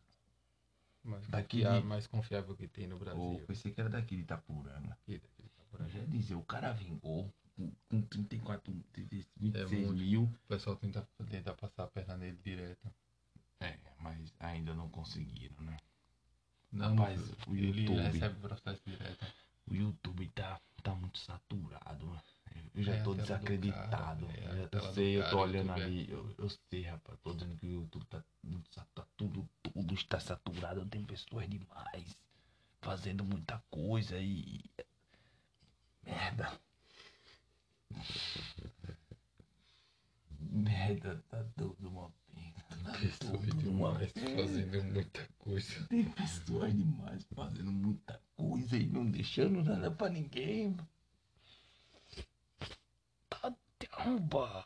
Daqui 1.28 1.58
confiável, 1.58 1.80
de- 1.80 1.86
mais 1.86 2.06
confiável 2.06 2.56
que 2.56 2.68
tem 2.68 2.86
no 2.86 2.98
Brasil. 2.98 3.20
Ou 3.20 3.40
pensei 3.40 3.72
que 3.72 3.80
era 3.80 3.90
daqui 3.90 4.16
de 4.16 4.22
Itapuranga. 4.22 4.92
Aqui, 4.92 5.18
daqui 5.18 5.50
Eu 5.72 5.84
aí. 5.84 5.90
já 5.90 6.04
dizer, 6.04 6.34
o 6.34 6.42
cara 6.42 6.72
vingou 6.72 7.32
com, 7.56 7.72
com 7.88 8.02
34, 8.02 8.72
26 8.94 9.54
É 9.54 9.66
muito. 9.66 9.92
mil. 9.94 10.22
O 10.24 10.48
pessoal 10.48 10.76
tenta, 10.76 11.06
tenta 11.28 11.52
passar 11.54 11.84
a 11.84 11.86
perna 11.88 12.16
nele 12.16 12.38
direto. 12.42 12.92
É, 13.60 13.78
mas 14.00 14.32
ainda 14.38 14.74
não 14.74 14.88
conseguiram, 14.88 15.56
né? 15.60 15.76
Não, 16.70 16.94
Rapaz, 16.96 17.20
o 17.46 17.54
YouTube. 17.54 18.00
recebe 18.00 18.40
processo 18.40 18.80
direto. 18.86 19.26
O 19.70 19.74
YouTube 19.74 20.28
tá, 20.34 20.60
tá 20.82 20.94
muito 20.94 21.18
saturado. 21.18 22.20
Eu 22.74 22.82
já 22.82 22.94
É 22.94 23.00
a 23.00 23.04
tô 23.04 23.14
desacreditado. 23.14 24.26
cara, 24.26 24.38
é 24.38 24.68
a 24.72 24.76
Eu 24.76 24.92
sei, 24.94 25.18
eu 25.18 25.28
tô 25.30 25.40
olhando 25.40 25.68
YouTube 25.68 25.80
é- 25.80 25.84
ali. 25.84 26.10
Eu, 26.10 26.34
eu 26.38 26.48
sei, 26.70 26.82
rapaz. 26.82 27.18
Tô 27.22 27.34
dizendo 27.34 27.56
que 27.56 27.66
o 27.66 27.70
YouTube 27.70 28.04
tá, 28.06 28.24
muito 28.42 28.74
sa- 28.74 28.86
tá 28.94 29.06
tudo 29.92 30.00
está 30.00 30.18
saturado. 30.18 30.86
Tem 30.86 31.04
pessoas 31.04 31.48
demais 31.48 32.16
fazendo 32.80 33.24
muita 33.24 33.62
coisa 33.70 34.18
e. 34.18 34.64
Merda. 36.04 36.58
Merda, 40.40 41.22
tá 41.28 41.44
tudo 41.56 41.88
uma 41.88 42.10
pena. 42.26 42.64
Tá 42.84 42.92
Pessoas 42.98 43.40
tudo 43.46 43.70
uma 43.70 43.92
demais 43.92 44.12
pena. 44.12 44.36
fazendo 44.36 44.84
muita 44.84 45.28
coisa. 45.38 45.86
Tem 45.88 46.04
pessoas 46.10 46.74
demais 46.74 47.24
fazendo 47.34 47.72
muita 47.72 48.20
coisa 48.36 48.76
e 48.76 48.86
não 48.86 49.10
deixando 49.10 49.62
nada 49.62 49.90
pra 49.90 50.08
ninguém. 50.08 50.76
Tá 53.28 53.54
derruba. 53.78 54.64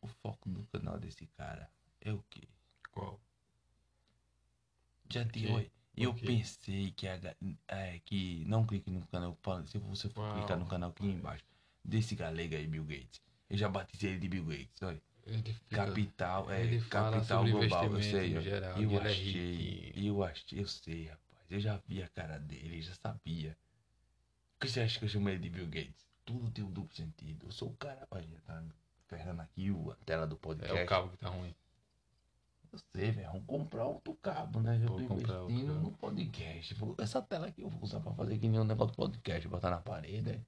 O 0.00 0.08
foco 0.08 0.48
do 0.48 0.64
canal 0.66 0.98
desse 0.98 1.26
cara 1.28 1.70
é 2.00 2.12
o 2.12 2.22
quê? 2.30 2.48
Qual? 2.90 3.20
Eu 5.96 6.14
quê? 6.14 6.26
pensei 6.26 6.92
que, 6.92 7.08
a, 7.08 7.18
é, 7.66 7.98
que 8.04 8.44
não 8.46 8.64
clique 8.64 8.88
no 8.90 9.04
canal, 9.08 9.36
se 9.66 9.78
você 9.78 10.08
for 10.08 10.32
clicar 10.34 10.56
no 10.56 10.66
canal 10.66 10.90
aqui 10.90 11.06
embaixo, 11.06 11.44
desse 11.84 12.14
galega 12.14 12.56
aí, 12.56 12.66
Bill 12.68 12.84
Gates. 12.84 13.20
Eu 13.50 13.56
já 13.56 13.68
batizei 13.68 14.10
ele 14.10 14.20
de 14.20 14.28
Bill 14.28 14.44
Gates, 14.44 14.82
olha. 14.82 15.02
Fica- 15.26 15.86
Capital, 15.86 16.50
é, 16.50 16.78
capital 16.88 17.44
global, 17.44 17.84
eu 17.84 18.02
sei. 18.02 18.40
geral, 18.40 18.80
eu 18.80 18.90
e 18.90 18.94
ele 18.94 19.08
é 19.08 19.10
achei, 19.10 19.56
riquinho. 19.86 20.06
eu 20.06 20.24
achei, 20.24 20.60
eu 20.60 20.68
sei, 20.68 21.04
rapaz. 21.06 21.50
Eu 21.50 21.60
já 21.60 21.80
vi 21.86 22.02
a 22.02 22.08
cara 22.08 22.38
dele, 22.38 22.80
já 22.80 22.94
sabia. 22.94 23.56
Por 24.58 24.66
que 24.66 24.72
você 24.72 24.80
acha 24.80 24.98
que 24.98 25.04
eu 25.04 25.08
chamei 25.08 25.34
ele 25.34 25.42
de 25.42 25.50
Bill 25.50 25.66
Gates? 25.66 26.06
Tudo 26.24 26.50
tem 26.50 26.64
um 26.64 26.70
duplo 26.70 26.94
sentido. 26.94 27.46
Eu 27.46 27.52
sou 27.52 27.68
o 27.70 27.76
cara, 27.76 28.06
olha, 28.10 28.26
tá 28.46 28.62
ferrando 29.06 29.42
aqui 29.42 29.70
a 29.70 30.04
tela 30.04 30.26
do 30.26 30.36
podcast. 30.36 30.78
É 30.78 30.84
o 30.84 30.86
cabo 30.86 31.10
que 31.10 31.16
tá 31.18 31.28
ruim. 31.28 31.54
Eu 32.72 32.78
sei, 32.94 33.10
velho, 33.10 33.28
vamos 33.28 33.46
comprar 33.46 33.84
outro 33.86 34.14
cabo, 34.16 34.60
né? 34.60 34.78
Eu 34.82 34.88
Vou 34.88 35.06
tô 35.06 35.14
investindo 35.14 35.74
no 35.74 35.92
podcast. 35.92 36.76
Essa 36.98 37.22
tela 37.22 37.46
aqui 37.46 37.62
eu 37.62 37.70
vou 37.70 37.82
usar 37.82 38.00
pra 38.00 38.12
fazer 38.12 38.38
que 38.38 38.48
nem 38.48 38.60
um 38.60 38.64
negócio 38.64 38.92
do 38.92 38.96
podcast, 38.96 39.48
botar 39.48 39.70
na 39.70 39.80
parede. 39.80 40.30
é. 40.30 40.40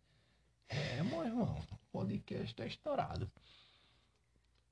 É, 0.68 1.02
meu 1.02 1.24
irmão, 1.24 1.58
o 1.72 1.76
podcast 1.90 2.54
tá 2.54 2.64
estourado. 2.64 3.30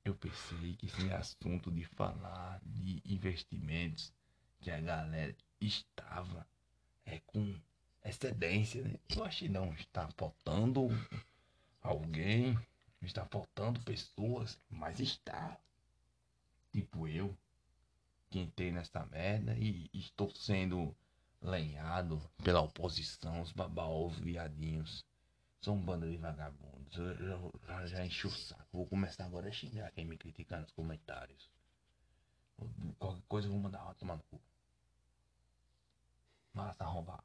Eu 0.05 0.15
pensei 0.15 0.77
que 0.77 0.87
esse 0.87 1.13
assunto 1.13 1.71
de 1.73 1.85
falar 1.85 2.61
de 2.65 3.03
investimentos 3.05 4.13
que 4.61 4.71
a 4.71 4.81
galera 4.81 5.35
estava 5.61 6.47
é 7.05 7.21
com 7.27 7.55
excedência, 8.05 8.83
né? 8.83 8.95
Eu 9.15 9.25
achei 9.25 9.49
não, 9.49 9.73
está 9.75 10.09
faltando 10.17 10.89
alguém, 11.83 12.59
está 13.03 13.25
faltando 13.27 13.81
pessoas, 13.81 14.59
mas 14.71 15.01
está. 15.01 15.59
Tipo 16.79 17.09
eu, 17.09 17.37
que 18.31 18.39
entrei 18.39 18.71
nessa 18.71 19.05
merda 19.07 19.53
e 19.59 19.91
estou 19.93 20.31
sendo 20.31 20.95
lenhado 21.43 22.23
pela 22.45 22.61
oposição, 22.61 23.43
os 23.43 23.51
babaovos 23.51 24.21
viadinhos. 24.21 25.05
São 25.61 25.75
um 25.75 25.85
bando 25.85 26.09
de 26.09 26.17
vagabundos. 26.17 26.97
Eu 26.97 27.17
já, 27.17 27.51
já, 27.67 27.87
já 27.87 28.07
enchi 28.07 28.29
o 28.29 28.31
saco. 28.31 28.65
Vou 28.73 28.87
começar 28.87 29.25
agora 29.25 29.49
a 29.49 29.51
xingar 29.51 29.91
quem 29.91 30.05
me 30.05 30.17
criticar 30.17 30.61
nos 30.61 30.71
comentários. 30.71 31.51
Qualquer 32.97 33.23
coisa 33.27 33.49
eu 33.49 33.53
vou 33.53 33.61
mandar 33.61 33.83
uma 33.83 33.95
tomar 33.95 34.17
no 34.17 34.23
cu. 34.23 34.41
Massa 36.55 36.85
arrombar. 36.85 37.25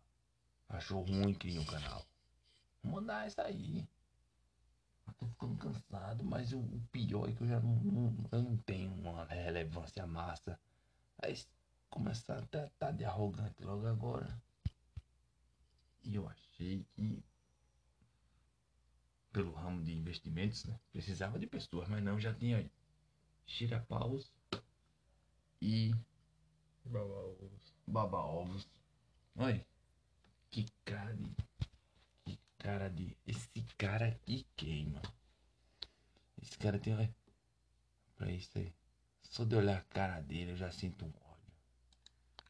Achou 0.67 1.03
ruim, 1.03 1.35
cria 1.35 1.61
um 1.61 1.65
canal. 1.65 2.03
Vou 2.81 2.93
mandar 2.93 3.27
essa 3.27 3.43
aí. 3.43 3.87
Eu 5.07 5.13
tô 5.13 5.25
ficando 5.27 5.57
cansado, 5.57 6.25
mas 6.25 6.51
o, 6.53 6.59
o 6.59 6.81
pior 6.91 7.29
é 7.29 7.33
que 7.33 7.41
eu 7.43 7.47
já 7.47 7.59
não, 7.61 7.75
não- 7.83 8.29
eu 8.31 8.41
não 8.43 8.57
tenho 8.57 8.93
uma 8.93 9.25
relevância 9.25 10.05
massa. 10.05 10.59
Aí 11.23 11.35
começar 11.89 12.39
a 12.39 12.45
tratar 12.47 12.91
de 12.93 13.05
arrogante 13.05 13.63
logo 13.63 13.87
agora. 13.87 14.41
E 16.03 16.13
eu 16.13 16.27
achei 16.29 16.85
que 16.93 17.23
pelo 19.33 19.51
ramo 19.51 19.83
de 19.83 19.91
investimentos, 19.93 20.63
né? 20.65 20.79
Precisava 20.93 21.37
de 21.39 21.45
pessoas, 21.47 21.89
mas 21.89 22.01
não, 22.03 22.17
já 22.19 22.33
tinha 22.33 22.69
Chirapaus 23.47 24.31
e 25.61 25.93
Baba 27.87 28.19
Ovos. 28.19 28.67
Olha, 29.37 29.65
que 30.51 30.65
cara 30.85 31.13
de. 31.15 31.35
Cara 32.63 32.89
de. 32.89 33.13
Esse 33.27 33.49
cara 33.77 34.07
aqui 34.07 34.47
queima. 34.55 35.01
Esse 36.41 36.57
cara 36.57 36.79
tem. 36.79 37.13
Pra 38.15 38.31
isso 38.31 38.57
aí. 38.57 38.73
Só 39.21 39.43
de 39.43 39.53
olhar 39.53 39.79
a 39.79 39.93
cara 39.93 40.21
dele 40.21 40.51
eu 40.51 40.55
já 40.55 40.71
sinto 40.71 41.03
um 41.03 41.09
ódio. 41.09 41.53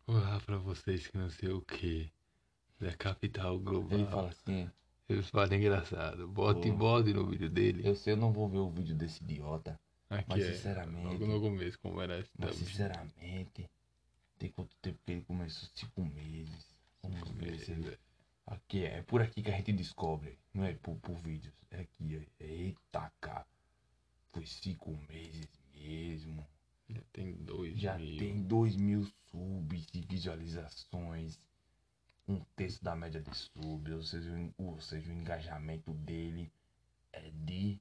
Olá 0.06 0.40
pra 0.42 0.58
vocês 0.58 1.08
que 1.08 1.18
não 1.18 1.32
sei 1.32 1.50
o 1.50 1.62
que. 1.62 2.14
Da 2.80 2.96
capital 2.96 3.58
global. 3.60 3.98
Ele 3.98 4.08
fala 4.08 4.30
assim: 4.30 4.70
Eles 5.10 5.30
falam 5.32 5.54
engraçado. 5.56 6.28
Bote 6.28 6.70
Pô. 6.70 6.78
bode 6.78 7.12
no 7.12 7.26
vídeo 7.26 7.50
dele. 7.50 7.82
Eu 7.84 7.96
sei, 7.96 8.14
eu 8.14 8.18
não 8.18 8.32
vou 8.32 8.48
ver 8.48 8.60
o 8.60 8.70
vídeo 8.70 8.96
desse 8.96 9.24
idiota. 9.24 9.80
Aqui 10.12 10.30
Mas 10.30 10.44
é. 10.44 10.54
sinceramente. 10.54 11.08
Logo 11.08 11.26
no 11.26 11.42
começo, 11.42 11.80
como 11.80 12.00
era 12.00 12.20
esse 12.20 12.30
Mas 12.38 12.56
sinceramente, 12.56 13.68
tem 14.38 14.52
quanto 14.52 14.76
tempo 14.76 15.00
que 15.04 15.12
ele 15.12 15.22
começou? 15.24 15.68
Cinco 15.74 16.06
meses. 16.06 16.72
Vamos 17.02 17.32
ver 17.32 17.58
se 17.58 17.72
ele. 17.72 17.98
Aqui 18.46 18.86
é, 18.86 18.98
é 19.00 19.02
por 19.04 19.22
aqui 19.22 19.42
que 19.42 19.50
a 19.50 19.56
gente 19.56 19.72
descobre. 19.74 20.38
Não 20.54 20.64
é 20.64 20.74
por, 20.74 20.96
por 20.98 21.16
vídeos. 21.16 21.54
É 21.72 21.82
aqui, 21.82 22.16
é. 22.40 22.44
Eita, 22.44 23.12
cara. 23.22 23.48
Foi 24.32 24.46
cinco 24.46 24.92
meses 25.08 25.48
mesmo. 25.74 26.46
Já 26.90 27.02
tem 27.14 27.34
dois 27.36 27.80
Já 27.80 27.98
mil. 27.98 28.18
tem 28.18 28.44
dois 28.44 28.76
mil 28.76 29.06
subs 29.32 29.86
de 29.88 30.02
visualizações. 30.02 31.40
Um 32.28 32.40
terço 32.56 32.84
da 32.84 32.96
média 32.96 33.22
de 33.22 33.36
subs. 33.36 33.94
Ou 33.94 34.04
seja, 34.04 34.32
o 34.58 34.66
ou 34.66 34.82
seja, 34.82 35.10
o 35.10 35.16
engajamento 35.16 35.94
dele 35.94 36.52
é 37.12 37.30
de 37.32 37.80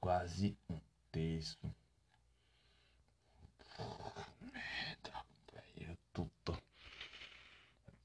quase 0.00 0.56
um 0.70 0.80
terço. 1.10 1.58
Merda, 4.40 5.24
velho. 5.52 5.90
Eu 5.90 5.98
tô, 6.12 6.22
eu 6.46 6.56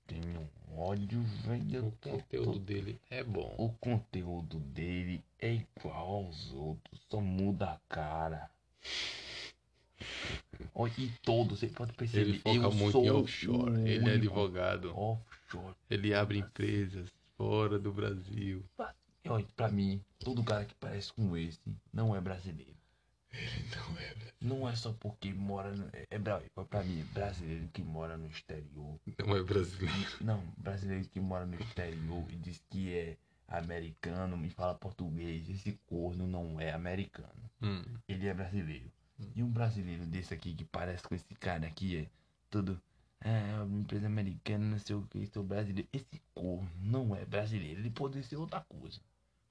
tenho 0.07 0.49
ódio, 0.77 1.21
velho. 1.45 1.87
O 1.87 1.91
conteúdo 1.91 2.53
tô- 2.53 2.59
dele 2.59 2.99
é 3.09 3.23
bom. 3.23 3.55
O 3.57 3.69
conteúdo 3.73 4.59
dele 4.59 5.23
é 5.39 5.53
igual 5.53 6.25
aos 6.25 6.51
outros, 6.53 6.99
só 7.09 7.19
muda 7.19 7.71
a 7.71 7.79
cara. 7.89 8.49
Olha, 10.73 10.93
E 10.97 11.09
todos, 11.23 11.59
você 11.59 11.67
pode 11.67 11.93
perceber. 11.93 12.29
Ele 12.29 12.39
foca 12.39 12.69
muito 12.69 12.97
em 12.99 13.09
offshore. 13.09 13.81
Ele 13.89 14.09
é 14.09 14.13
advogado. 14.13 14.95
Offshore. 14.97 15.75
Ele 15.89 16.13
abre 16.13 16.39
empresas 16.39 17.09
fora 17.35 17.77
do 17.79 17.91
Brasil. 17.91 18.63
Olha, 19.29 19.45
pra 19.55 19.69
mim, 19.69 20.01
todo 20.19 20.43
cara 20.43 20.63
que 20.65 20.73
parece 20.75 21.11
com 21.13 21.35
esse 21.35 21.59
não 21.91 22.15
é 22.15 22.21
brasileiro. 22.21 22.76
Não 23.75 23.97
é, 23.99 24.15
Não 24.41 24.69
é 24.69 24.75
só 24.75 24.93
porque 24.93 25.33
mora 25.33 25.71
no. 25.75 25.87
É, 25.93 26.07
é 26.11 26.19
pra 26.19 26.83
mim, 26.83 27.03
brasileiro 27.13 27.67
que 27.73 27.81
mora 27.81 28.17
no 28.17 28.27
exterior. 28.27 28.99
não 29.19 29.35
é 29.35 29.43
brasileiro. 29.43 30.17
Não, 30.21 30.43
brasileiro 30.57 31.07
que 31.09 31.19
mora 31.19 31.45
no 31.45 31.55
exterior 31.59 32.25
e 32.29 32.35
diz 32.35 32.61
que 32.69 32.95
é 32.95 33.17
americano 33.47 34.43
e 34.45 34.49
fala 34.49 34.75
português. 34.75 35.49
Esse 35.49 35.79
corno 35.87 36.27
não 36.27 36.59
é 36.59 36.71
americano. 36.71 37.29
Hum, 37.61 37.83
Ele 38.07 38.27
é 38.27 38.33
brasileiro. 38.33 38.91
E 39.35 39.41
um 39.41 39.49
brasileiro 39.49 40.05
desse 40.05 40.33
aqui 40.33 40.53
que 40.53 40.63
parece 40.63 41.03
com 41.03 41.15
esse 41.15 41.33
cara 41.35 41.65
aqui 41.65 41.97
é 41.97 42.07
tudo. 42.49 42.79
Ah, 43.19 43.29
é 43.29 43.61
uma 43.63 43.79
empresa 43.79 44.05
americana, 44.05 44.63
não 44.63 44.77
sei 44.79 44.95
o 44.95 45.01
que, 45.09 45.25
sou 45.27 45.43
brasileiro. 45.43 45.89
Esse 45.91 46.21
corno 46.35 46.69
não 46.79 47.15
é 47.15 47.25
brasileiro. 47.25 47.79
Ele 47.79 47.89
pode 47.89 48.21
ser 48.23 48.35
outra 48.35 48.61
coisa. 48.61 48.99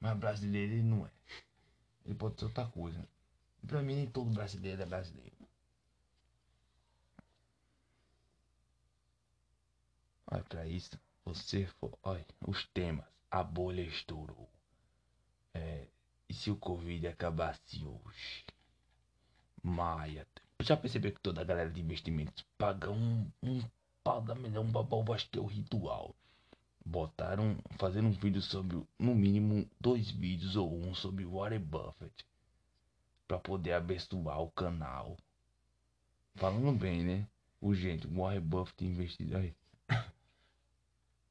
Mas 0.00 0.16
brasileiro 0.16 0.72
ele 0.74 0.82
não 0.82 1.04
é. 1.04 1.10
Ele 2.04 2.14
pode 2.14 2.38
ser 2.38 2.44
outra 2.44 2.64
coisa. 2.66 2.98
Pra 3.66 3.82
mim 3.82 3.96
nem 3.96 4.06
todo 4.06 4.30
brasileiro 4.30 4.82
é 4.82 4.86
brasileiro. 4.86 5.36
Olha 10.30 10.42
pra 10.44 10.66
isso. 10.66 10.98
Você 11.24 11.66
for. 11.78 11.96
Olha, 12.02 12.24
os 12.46 12.66
temas. 12.68 13.06
A 13.30 13.42
bolha 13.42 13.82
estourou. 13.82 14.48
É. 15.54 15.86
E 16.28 16.34
se 16.34 16.50
o 16.50 16.56
Covid 16.56 17.06
acabasse 17.06 17.84
hoje? 17.84 18.44
Maia. 19.62 20.26
Já 20.60 20.76
percebeu 20.76 21.12
que 21.12 21.20
toda 21.20 21.40
a 21.40 21.44
galera 21.44 21.70
de 21.70 21.80
investimentos 21.80 22.44
paga 22.56 22.90
um, 22.90 23.30
um 23.42 23.62
pau 24.02 24.22
da 24.22 24.34
acho 25.14 25.28
que 25.30 25.38
é 25.38 25.42
o 25.42 25.46
ritual. 25.46 26.14
Botaram, 26.84 27.58
fazendo 27.78 28.08
um 28.08 28.12
vídeo 28.12 28.40
sobre, 28.40 28.80
no 28.98 29.14
mínimo, 29.14 29.68
dois 29.80 30.10
vídeos 30.10 30.56
ou 30.56 30.72
um 30.72 30.94
sobre 30.94 31.24
Warren 31.24 31.60
Buffett. 31.60 32.24
Pra 33.26 33.38
poder 33.38 33.72
abençoar 33.72 34.40
o 34.40 34.50
canal. 34.50 35.16
Falando 36.36 36.72
bem, 36.72 37.02
né? 37.04 37.26
O 37.60 37.74
gente, 37.74 38.06
o 38.06 38.14
Warren 38.14 38.40
Buffett 38.40 38.84
investido 38.84 39.36
aí. 39.36 39.54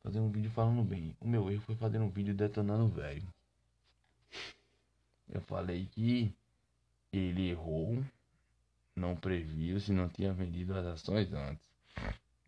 Fazendo 0.04 0.26
um 0.26 0.32
vídeo 0.32 0.52
falando 0.52 0.84
bem. 0.84 1.16
O 1.22 1.28
meu 1.28 1.50
erro 1.50 1.62
foi 1.62 1.76
fazer 1.76 2.00
um 2.00 2.10
vídeo 2.10 2.34
detonando 2.34 2.86
o 2.86 2.90
velho. 2.90 3.28
Eu 5.30 5.42
falei 5.42 5.86
que 5.88 6.36
ele 7.12 7.50
errou, 7.50 8.04
não 8.96 9.16
previu 9.16 9.80
se 9.80 9.92
não 9.92 10.10
tinha 10.10 10.34
vendido 10.34 10.78
as 10.78 10.86
ações 10.86 11.32
antes. 11.34 11.68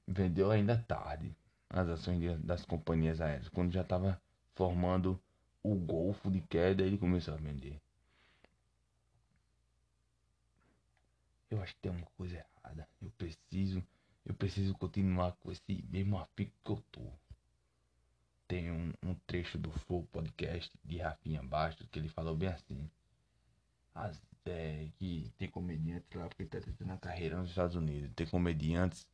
Vendeu 0.08 0.52
ainda 0.52 0.78
tarde 0.88 1.36
as 1.70 1.88
ações 1.90 2.20
de- 2.20 2.38
das 2.38 2.66
companhias 2.66 3.22
aéreas. 3.22 3.50
Quando 3.50 3.72
já 3.72 3.82
estava 3.82 4.22
formando 4.56 5.20
o 5.64 5.76
golfo 5.76 6.30
de 6.32 6.42
queda, 6.42 6.84
ele 6.84 6.98
começou 6.98 7.34
a 7.34 7.38
vender. 7.38 7.82
Eu 11.50 11.62
acho 11.62 11.74
que 11.76 11.82
tem 11.82 11.92
uma 11.92 12.06
coisa 12.18 12.36
errada. 12.36 12.88
Eu 13.02 13.10
preciso, 13.12 13.84
eu 14.26 14.34
preciso 14.34 14.74
continuar 14.76 15.34
com 15.34 15.52
esse 15.52 15.84
mesmo 15.90 16.18
afico 16.18 16.52
que 16.64 16.72
eu 16.72 16.84
tô. 16.92 17.02
Tem 18.48 18.72
um, 18.72 18.94
um 19.04 19.16
trecho 19.26 19.58
do 19.58 19.72
Flow 19.72 20.04
Podcast 20.12 20.72
de 20.84 20.98
Rafinha 20.98 21.44
Bastos 21.44 21.88
que 21.90 22.00
ele 22.00 22.10
falou 22.10 22.36
bem 22.36 22.50
assim. 22.50 22.90
As, 23.94 24.22
é, 24.46 24.88
que 24.98 25.32
tem 25.38 25.50
comediantes 25.50 26.08
lá 26.14 26.28
porque 26.28 26.46
tá 26.46 26.62
tentando 26.62 26.94
a 26.94 26.98
carreira 26.98 27.38
nos 27.38 27.50
Estados 27.50 27.76
Unidos. 27.76 28.12
Tem 28.16 28.28
comediantes 28.28 29.08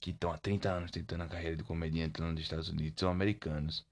que 0.00 0.10
estão 0.10 0.32
há 0.32 0.38
30 0.38 0.70
anos 0.70 0.90
tentando 0.90 1.22
a 1.22 1.28
carreira 1.28 1.56
de 1.56 1.62
comediante 1.62 2.20
lá 2.20 2.30
nos 2.30 2.40
Estados 2.40 2.68
Unidos. 2.68 2.98
São 2.98 3.10
americanos. 3.10 3.86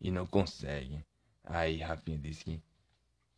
E 0.00 0.10
não 0.10 0.26
conseguem. 0.26 1.04
Aí 1.44 1.78
Rafinha 1.78 2.18
disse 2.18 2.44
que, 2.44 2.62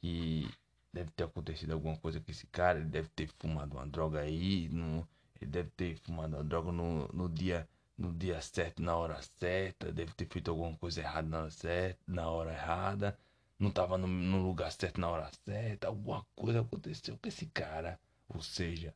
que 0.00 0.50
deve 0.92 1.10
ter 1.12 1.24
acontecido 1.24 1.72
alguma 1.72 1.96
coisa 1.96 2.20
com 2.20 2.30
esse 2.30 2.46
cara. 2.46 2.78
Ele 2.78 2.88
deve 2.88 3.08
ter 3.08 3.28
fumado 3.38 3.76
uma 3.76 3.86
droga 3.86 4.20
aí. 4.20 4.68
No, 4.68 5.06
ele 5.40 5.50
deve 5.50 5.70
ter 5.70 5.96
fumado 5.98 6.36
uma 6.36 6.44
droga 6.44 6.72
no, 6.72 7.08
no 7.08 7.28
dia 7.28 7.68
no 7.96 8.12
dia 8.12 8.40
certo, 8.40 8.82
na 8.82 8.96
hora 8.96 9.20
certa, 9.38 9.92
deve 9.92 10.12
ter 10.14 10.26
feito 10.26 10.50
alguma 10.50 10.76
coisa 10.76 11.00
errada 11.00 11.28
na 11.28 11.40
hora 11.40 11.50
certa, 11.50 12.00
na 12.06 12.28
hora 12.28 12.52
errada, 12.52 13.18
não 13.58 13.70
tava 13.70 13.96
no, 13.96 14.08
no 14.08 14.42
lugar 14.42 14.72
certo 14.72 15.00
na 15.00 15.08
hora 15.08 15.30
certa, 15.44 15.86
alguma 15.86 16.26
coisa 16.34 16.60
aconteceu 16.62 17.16
com 17.16 17.28
esse 17.28 17.46
cara. 17.46 18.00
Ou 18.28 18.42
seja, 18.42 18.94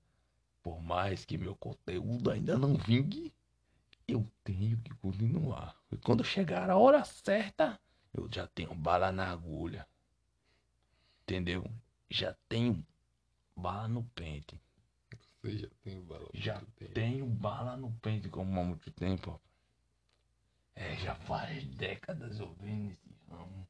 por 0.62 0.82
mais 0.82 1.24
que 1.24 1.38
meu 1.38 1.54
conteúdo 1.54 2.30
ainda 2.30 2.59
não 2.59 2.74
vingue, 2.74 3.32
eu 4.09 4.26
tenho 4.42 4.78
que 4.78 4.94
continuar. 4.96 5.76
E 5.92 5.96
quando 5.96 6.24
chegar 6.24 6.68
a 6.70 6.76
hora 6.76 7.04
certa, 7.04 7.78
eu 8.12 8.28
já 8.32 8.46
tenho 8.48 8.74
bala 8.74 9.12
na 9.12 9.30
agulha. 9.30 9.87
Entendeu? 11.22 11.64
Já 12.11 12.35
tenho 12.49 12.85
bala 13.57 13.88
no 13.88 14.05
pente. 14.14 14.61
Você 15.42 15.59
já 15.59 15.69
tem 15.85 16.01
bala. 16.03 16.29
Já 16.35 16.61
tempo. 16.77 16.92
tenho 16.92 17.27
bala 17.27 17.77
no 17.77 17.90
pente 18.03 18.29
como 18.29 18.61
há 18.61 18.64
muito 18.64 18.90
tempo. 18.92 19.31
rapaz. 19.33 19.47
É, 20.75 20.97
já 20.97 21.14
várias 21.14 21.64
décadas 21.64 22.38
eu 22.38 22.53
venho 22.61 22.85
nesse 22.85 23.09
ramo. 23.31 23.66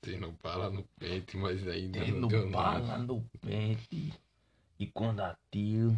Tendo 0.00 0.32
bala 0.42 0.70
no 0.70 0.82
pente, 0.98 1.36
mas 1.36 1.66
ainda 1.68 2.00
Tendo 2.04 2.20
não 2.20 2.28
deu 2.28 2.50
bala 2.50 2.80
nada. 2.80 3.02
no 3.04 3.22
pente. 3.40 4.12
E 4.78 4.86
quando 4.86 5.20
atiro, 5.20 5.96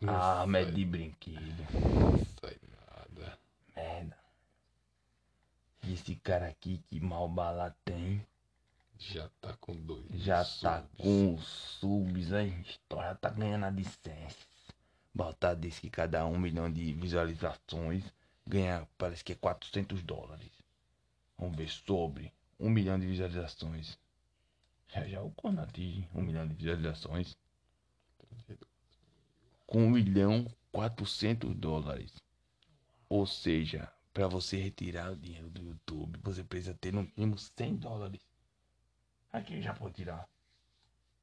Não 0.00 0.12
a 0.14 0.40
arma 0.40 0.58
é 0.58 0.64
de 0.64 0.84
brinquedo. 0.84 1.62
Não 1.72 2.18
sai 2.40 2.58
nada. 2.68 3.38
Merda. 3.76 4.18
E 5.84 5.92
esse 5.94 6.16
cara 6.16 6.48
aqui 6.48 6.78
que 6.88 6.98
mal 6.98 7.28
bala 7.28 7.74
tem, 7.84 8.26
Já 8.98 9.28
tá 9.40 9.54
com 9.54 9.74
dois. 9.74 10.06
já 10.12 10.38
tá 10.44 10.82
subs. 10.82 10.96
com 10.96 11.34
os 11.34 11.44
subs 11.44 12.32
aí. 12.32 12.60
História 12.62 13.14
tá 13.14 13.30
ganhando 13.30 13.64
a 13.64 13.70
licença. 13.70 14.46
Botar 15.14 15.54
disse 15.54 15.80
que 15.80 15.90
cada 15.90 16.26
um 16.26 16.38
milhão 16.38 16.70
de 16.72 16.92
visualizações 16.94 18.04
ganha, 18.46 18.88
parece 18.98 19.22
que 19.22 19.32
é 19.32 19.36
400 19.36 20.02
dólares. 20.02 20.50
Vamos 21.38 21.56
ver 21.56 21.68
sobre 21.68 22.32
um 22.58 22.70
milhão 22.70 22.98
de 22.98 23.06
visualizações. 23.06 23.98
Já 24.88 25.06
já 25.06 25.22
o 25.22 25.30
quando 25.32 25.60
atinge 25.60 26.08
um 26.14 26.22
milhão 26.22 26.46
de 26.46 26.54
visualizações. 26.54 27.36
Com 29.66 29.86
um 29.86 29.90
milhão 29.90 30.46
400 30.72 31.54
dólares. 31.54 32.12
Ou 33.08 33.26
seja, 33.26 33.90
para 34.12 34.28
você 34.28 34.56
retirar 34.56 35.12
o 35.12 35.16
dinheiro 35.16 35.50
do 35.50 35.62
YouTube, 35.62 36.18
você 36.22 36.44
precisa 36.44 36.74
ter 36.74 36.92
no 36.92 37.10
mínimo 37.16 37.38
100 37.38 37.76
dólares. 37.76 38.20
Aqui 39.34 39.60
já 39.60 39.74
pode 39.74 39.94
tirar. 39.94 40.28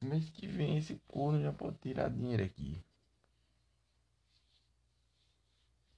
Mês 0.02 0.30
que 0.32 0.46
vem 0.46 0.78
esse 0.78 1.00
corno 1.08 1.42
já 1.42 1.54
pode 1.54 1.78
tirar 1.78 2.10
dinheiro 2.10 2.44
aqui. 2.44 2.84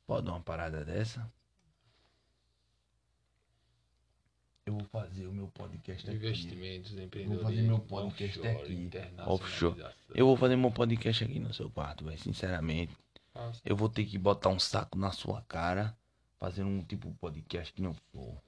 Pode 0.06 0.28
dar 0.28 0.34
uma 0.34 0.42
parada 0.42 0.86
dessa? 0.86 1.28
Eu 4.64 4.76
vou 4.76 4.86
fazer 4.86 5.26
o 5.26 5.34
meu 5.34 5.48
podcast 5.48 6.08
aqui. 6.08 6.16
Investimentos, 6.16 6.92
fazer 6.92 7.04
empreendedorismo, 7.04 7.68
meu 7.68 7.80
podcast 7.80 8.40
offshore, 8.40 8.62
aqui. 8.62 8.74
internacionalização. 8.76 9.96
Eu 10.14 10.28
vou 10.28 10.38
fazer 10.38 10.56
meu 10.56 10.72
podcast 10.72 11.24
aqui 11.24 11.40
no 11.40 11.52
seu 11.52 11.72
quarto, 11.72 12.06
velho. 12.06 12.20
Sinceramente. 12.20 12.96
Eu 13.66 13.76
vou 13.76 13.90
ter 13.90 14.06
que 14.06 14.20
botar 14.20 14.50
um 14.50 14.60
saco 14.60 15.00
na 15.00 15.12
sua 15.12 15.42
cara, 15.42 15.98
fazendo 16.38 16.70
um 16.70 16.84
tipo 16.84 17.10
de 17.10 17.16
podcast 17.16 17.74
que 17.74 17.82
não 17.82 17.96
for. 17.96 18.40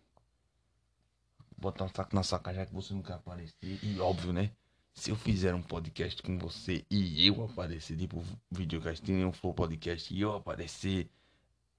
Botar 1.57 1.85
um 1.85 1.89
saco 1.89 2.15
na 2.15 2.23
sua 2.23 2.39
cara 2.39 2.57
já 2.57 2.65
que 2.65 2.73
você 2.73 2.93
não 2.93 3.01
quer 3.01 3.13
aparecer. 3.13 3.79
E 3.83 3.99
óbvio, 3.99 4.33
né? 4.33 4.51
Se 4.93 5.11
eu 5.11 5.15
fizer 5.15 5.53
um 5.53 5.61
podcast 5.61 6.21
com 6.23 6.37
você 6.37 6.85
e 6.89 7.27
eu 7.27 7.43
aparecer, 7.43 7.97
tipo, 7.97 8.23
videocast, 8.49 9.03
tem 9.03 9.25
um 9.25 9.33
for 9.33 9.53
podcast 9.53 10.13
e 10.13 10.21
eu 10.21 10.33
aparecer, 10.33 11.09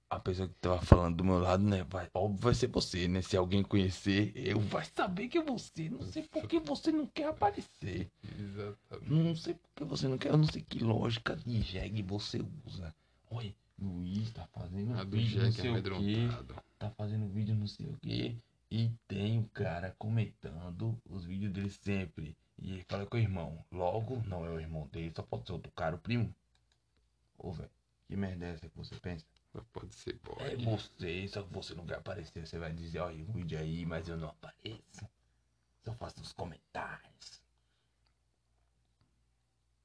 a 0.08 0.20
pessoa 0.20 0.48
que 0.48 0.54
tava 0.60 0.80
falando 0.80 1.16
do 1.16 1.24
meu 1.24 1.38
lado, 1.38 1.62
né? 1.62 1.84
Vai, 1.84 2.08
óbvio, 2.14 2.38
vai 2.40 2.54
ser 2.54 2.68
você, 2.68 3.08
né? 3.08 3.22
Se 3.22 3.36
alguém 3.36 3.62
conhecer, 3.62 4.32
eu 4.34 4.60
vai 4.60 4.86
saber 4.94 5.28
que 5.28 5.38
é 5.38 5.42
você. 5.42 5.88
Não 5.88 6.02
sei 6.02 6.22
por 6.22 6.46
que 6.46 6.60
você 6.60 6.92
não 6.92 7.06
quer 7.06 7.28
aparecer. 7.28 8.10
Exatamente. 8.38 9.12
Não 9.12 9.34
sei 9.34 9.54
por 9.54 9.70
que 9.74 9.84
você 9.84 10.08
não 10.08 10.18
quer. 10.18 10.30
Eu 10.30 10.36
não 10.36 10.46
sei 10.46 10.62
que 10.62 10.78
lógica 10.78 11.36
de 11.36 11.60
jegue 11.60 12.02
você 12.02 12.44
usa. 12.64 12.94
Olha, 13.30 13.54
Luiz 13.78 14.30
tá 14.30 14.46
fazendo 14.52 14.94
A 14.94 15.04
do 15.04 15.16
vídeo 15.16 15.42
não 15.42 15.50
Jack 15.50 15.62
sei 15.62 15.70
o 15.70 15.82
quê. 15.82 16.54
Tá 16.78 16.90
fazendo 16.90 17.28
vídeo 17.28 17.54
não 17.54 17.66
sei 17.66 17.86
o 17.86 17.98
quê. 18.00 18.36
E 18.70 18.90
tem 19.06 19.38
o 19.38 19.48
cara 19.48 19.94
comentando 19.98 21.00
os 21.08 21.24
vídeos 21.24 21.52
dele 21.52 21.70
sempre. 21.70 22.36
E 22.58 22.72
ele 22.72 22.84
fala 22.88 23.06
com 23.06 23.16
o 23.16 23.20
irmão. 23.20 23.64
Logo, 23.70 24.22
não 24.26 24.44
é 24.44 24.50
o 24.50 24.60
irmão 24.60 24.86
dele, 24.88 25.12
só 25.14 25.22
pode 25.22 25.46
ser 25.46 25.52
outro 25.52 25.70
cara, 25.72 25.94
o 25.94 25.98
primo. 25.98 26.34
Ô, 27.38 27.52
velho, 27.52 27.70
que 28.06 28.16
merda 28.16 28.46
é 28.46 28.50
essa 28.52 28.68
que 28.68 28.76
você 28.76 28.96
pensa? 28.96 29.24
Pode 29.72 29.94
ser, 29.94 30.18
pode. 30.18 30.42
É 30.42 30.56
você, 30.56 31.28
só 31.28 31.42
que 31.42 31.52
você 31.52 31.74
não 31.74 31.86
quer 31.86 31.96
aparecer. 31.96 32.46
Você 32.46 32.58
vai 32.58 32.72
dizer, 32.72 33.00
olha, 33.00 33.24
o 33.24 33.32
vídeo 33.32 33.58
aí, 33.58 33.86
mas 33.86 34.08
eu 34.08 34.16
não 34.16 34.28
apareço. 34.28 35.08
Só 35.82 35.94
faço 35.94 36.20
os 36.20 36.32
comentários. 36.32 37.42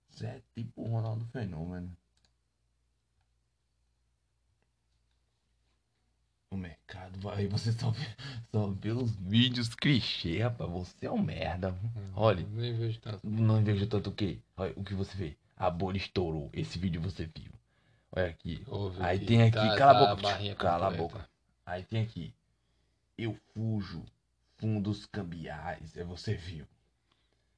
Você 0.09 0.25
é 0.25 0.41
tipo 0.53 0.81
o 0.81 0.89
Ronaldo 0.89 1.25
Fenômeno. 1.27 1.95
O 6.51 6.57
mercado 6.57 7.17
vai, 7.21 7.47
você 7.47 7.71
só 7.71 7.91
vê, 7.91 8.05
só 8.51 8.67
vê 8.67 8.91
os 8.91 9.15
vídeos 9.15 9.73
clichê, 9.73 10.39
rapaz. 10.43 10.69
Você 10.69 11.05
é 11.05 11.11
um 11.11 11.17
merda. 11.21 11.73
Olha, 12.13 12.45
Nem 12.45 12.75
vejo 12.75 12.99
tanto. 12.99 13.19
não 13.23 13.63
vejo 13.63 13.87
tanto 13.87 14.09
o 14.09 14.13
que? 14.13 14.41
Olha 14.57 14.73
o 14.75 14.83
que 14.83 14.93
você 14.93 15.15
vê. 15.15 15.37
A 15.55 15.69
bolha 15.69 15.95
estourou. 15.95 16.49
Esse 16.51 16.77
vídeo 16.77 16.99
você 17.01 17.25
viu. 17.25 17.51
Olha 18.11 18.27
aqui. 18.27 18.63
Ouve 18.67 19.01
Aí 19.01 19.15
aqui, 19.15 19.25
tem 19.27 19.41
aqui, 19.43 19.51
tá- 19.53 19.77
cala 19.77 19.93
tá 20.07 20.11
a 20.11 20.15
boca. 20.15 20.21
barrinha 20.27 20.55
cala 20.55 20.87
a 20.87 20.91
boca. 20.91 21.29
Aí 21.65 21.83
tem 21.83 22.01
aqui. 22.03 22.33
Eu 23.17 23.37
fujo. 23.53 24.03
Fundos 24.57 25.05
cambiais. 25.05 25.95
É 25.95 26.03
você 26.03 26.35
viu. 26.35 26.65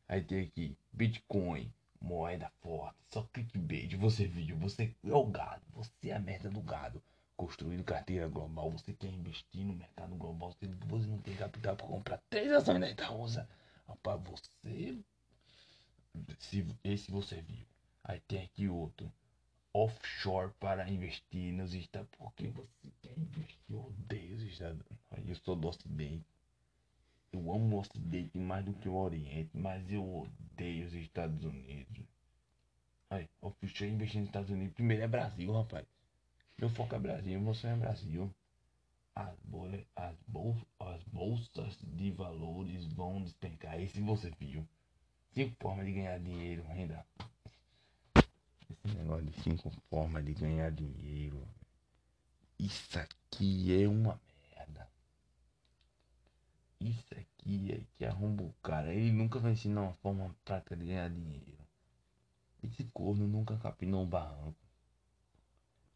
Aí 0.07 0.21
tem 0.21 0.41
aqui. 0.41 0.77
Bitcoin. 0.91 1.73
Moeda 1.99 2.51
forte. 2.61 2.95
Só 3.07 3.23
clickbait. 3.33 3.95
Você 3.95 4.27
viu. 4.27 4.55
Você 4.57 4.93
é 5.03 5.13
o 5.13 5.25
gado. 5.25 5.63
Você 5.73 6.09
é 6.09 6.13
a 6.15 6.19
merda 6.19 6.47
do 6.49 6.61
gado. 6.61 7.01
Construindo 7.35 7.83
carteira 7.83 8.27
global. 8.27 8.71
Você 8.71 8.93
quer 8.93 9.09
investir 9.09 9.65
no 9.65 9.73
mercado 9.73 10.15
global. 10.15 10.51
Você, 10.51 10.67
você 10.87 11.07
não 11.07 11.17
tem 11.19 11.35
capital 11.35 11.75
para 11.75 11.87
comprar 11.87 12.21
três 12.29 12.51
ações 12.51 12.79
da 12.79 12.89
Itaúsa. 12.89 13.49
Rapaz, 13.87 14.21
você. 14.23 14.97
Se, 16.39 16.65
esse 16.83 17.11
você 17.11 17.41
viu. 17.41 17.65
Aí 18.03 18.19
tem 18.21 18.43
aqui 18.43 18.67
outro 18.67 19.11
offshore 19.73 20.51
para 20.59 20.87
investir 20.89 21.51
nos 21.53 21.73
Estados 21.73 22.09
Porque 22.17 22.47
você 22.47 22.91
quer 23.01 23.17
investir? 23.17 23.57
Eu 23.69 23.85
odeio 23.85 24.35
os 24.35 24.43
Estados 24.43 24.81
Unidos. 24.81 25.29
Eu 25.29 25.35
sou 25.37 25.55
do 25.55 25.67
Ocidente. 25.67 26.25
Eu 27.31 27.39
amo 27.51 27.75
o 27.75 27.79
Ocidente 27.79 28.37
mais 28.37 28.63
do 28.63 28.73
que 28.73 28.87
o 28.87 28.95
Oriente, 28.95 29.49
mas 29.53 29.91
eu 29.91 30.07
odeio 30.07 30.85
os 30.85 30.93
Estados 30.93 31.43
Unidos. 31.43 32.05
Aí, 33.09 33.27
offshore 33.41 33.91
investir 33.91 34.19
nos 34.19 34.29
Estados 34.29 34.51
Unidos. 34.51 34.75
Primeiro 34.75 35.03
é 35.03 35.07
Brasil, 35.07 35.51
rapaz. 35.51 35.85
Meu 36.57 36.69
foco 36.69 36.95
é 36.95 36.99
Brasil, 36.99 37.41
você 37.41 37.67
é 37.67 37.75
Brasil. 37.75 38.33
As, 39.15 39.35
as, 39.95 40.15
as 40.79 41.03
bolsas 41.03 41.77
de 41.81 42.11
valores 42.11 42.85
vão 42.93 43.21
despencar. 43.21 43.79
Esse 43.79 43.99
você 44.01 44.31
viu. 44.39 44.67
Cinco 45.33 45.55
formas 45.59 45.85
de 45.85 45.93
ganhar 45.93 46.19
dinheiro, 46.19 46.63
renda. 46.63 47.05
Esse 48.69 48.95
negócio 48.97 49.25
de 49.25 49.41
cinco 49.41 49.71
formas 49.89 50.23
de 50.25 50.33
ganhar 50.33 50.71
dinheiro. 50.71 51.47
Isso 52.59 52.99
aqui 52.99 53.83
é 53.83 53.87
uma 53.87 54.19
merda. 54.55 54.89
Isso 56.79 57.13
aqui 57.13 57.71
é 57.71 57.81
que 57.97 58.05
arromba 58.05 58.43
o 58.43 58.53
cara. 58.61 58.93
Ele 58.93 59.11
nunca 59.11 59.39
vai 59.39 59.53
ensinar 59.53 59.81
uma 59.81 59.93
forma 59.95 60.35
prática 60.45 60.75
de 60.75 60.85
ganhar 60.85 61.09
dinheiro. 61.09 61.57
Esse 62.61 62.83
corno 62.93 63.27
nunca 63.27 63.57
capinou 63.57 64.03
um 64.03 64.07
barranco. 64.07 64.55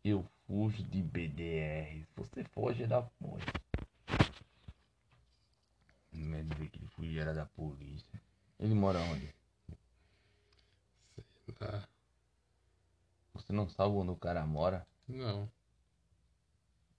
Eu 0.04 0.30
fujo 0.47 0.81
de 0.83 1.03
BDR. 1.03 2.07
Você 2.15 2.43
foge 2.45 2.88
da 2.88 3.03
fonte. 3.03 3.45
Não 6.13 6.38
é 6.38 6.43
dizer 6.43 6.69
que 6.69 6.79
ele 6.79 6.88
fugia 6.88 7.21
era 7.21 7.33
da 7.33 7.45
polícia. 7.45 8.21
Ele 8.60 8.73
mora 8.73 8.99
onde? 8.99 9.36
Tá. 11.60 11.88
Você 13.33 13.53
não 13.53 13.69
sabe 13.69 13.93
onde 13.95 14.12
o 14.12 14.15
cara 14.15 14.45
mora? 14.45 14.88
Não. 15.07 15.49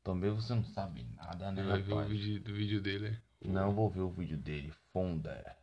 Também 0.04 0.30
você 0.30 0.54
não 0.54 0.64
sabe 0.64 1.04
nada, 1.16 1.52
né, 1.52 1.62
Vai 1.62 1.82
ver 1.82 1.92
o 1.92 2.08
vídeo 2.08 2.40
do 2.40 2.54
vídeo 2.54 2.80
dele. 2.80 3.20
Não 3.44 3.74
vou 3.74 3.90
ver 3.90 4.00
o 4.00 4.10
vídeo 4.10 4.36
dele, 4.36 4.72
Fonda. 4.92 5.56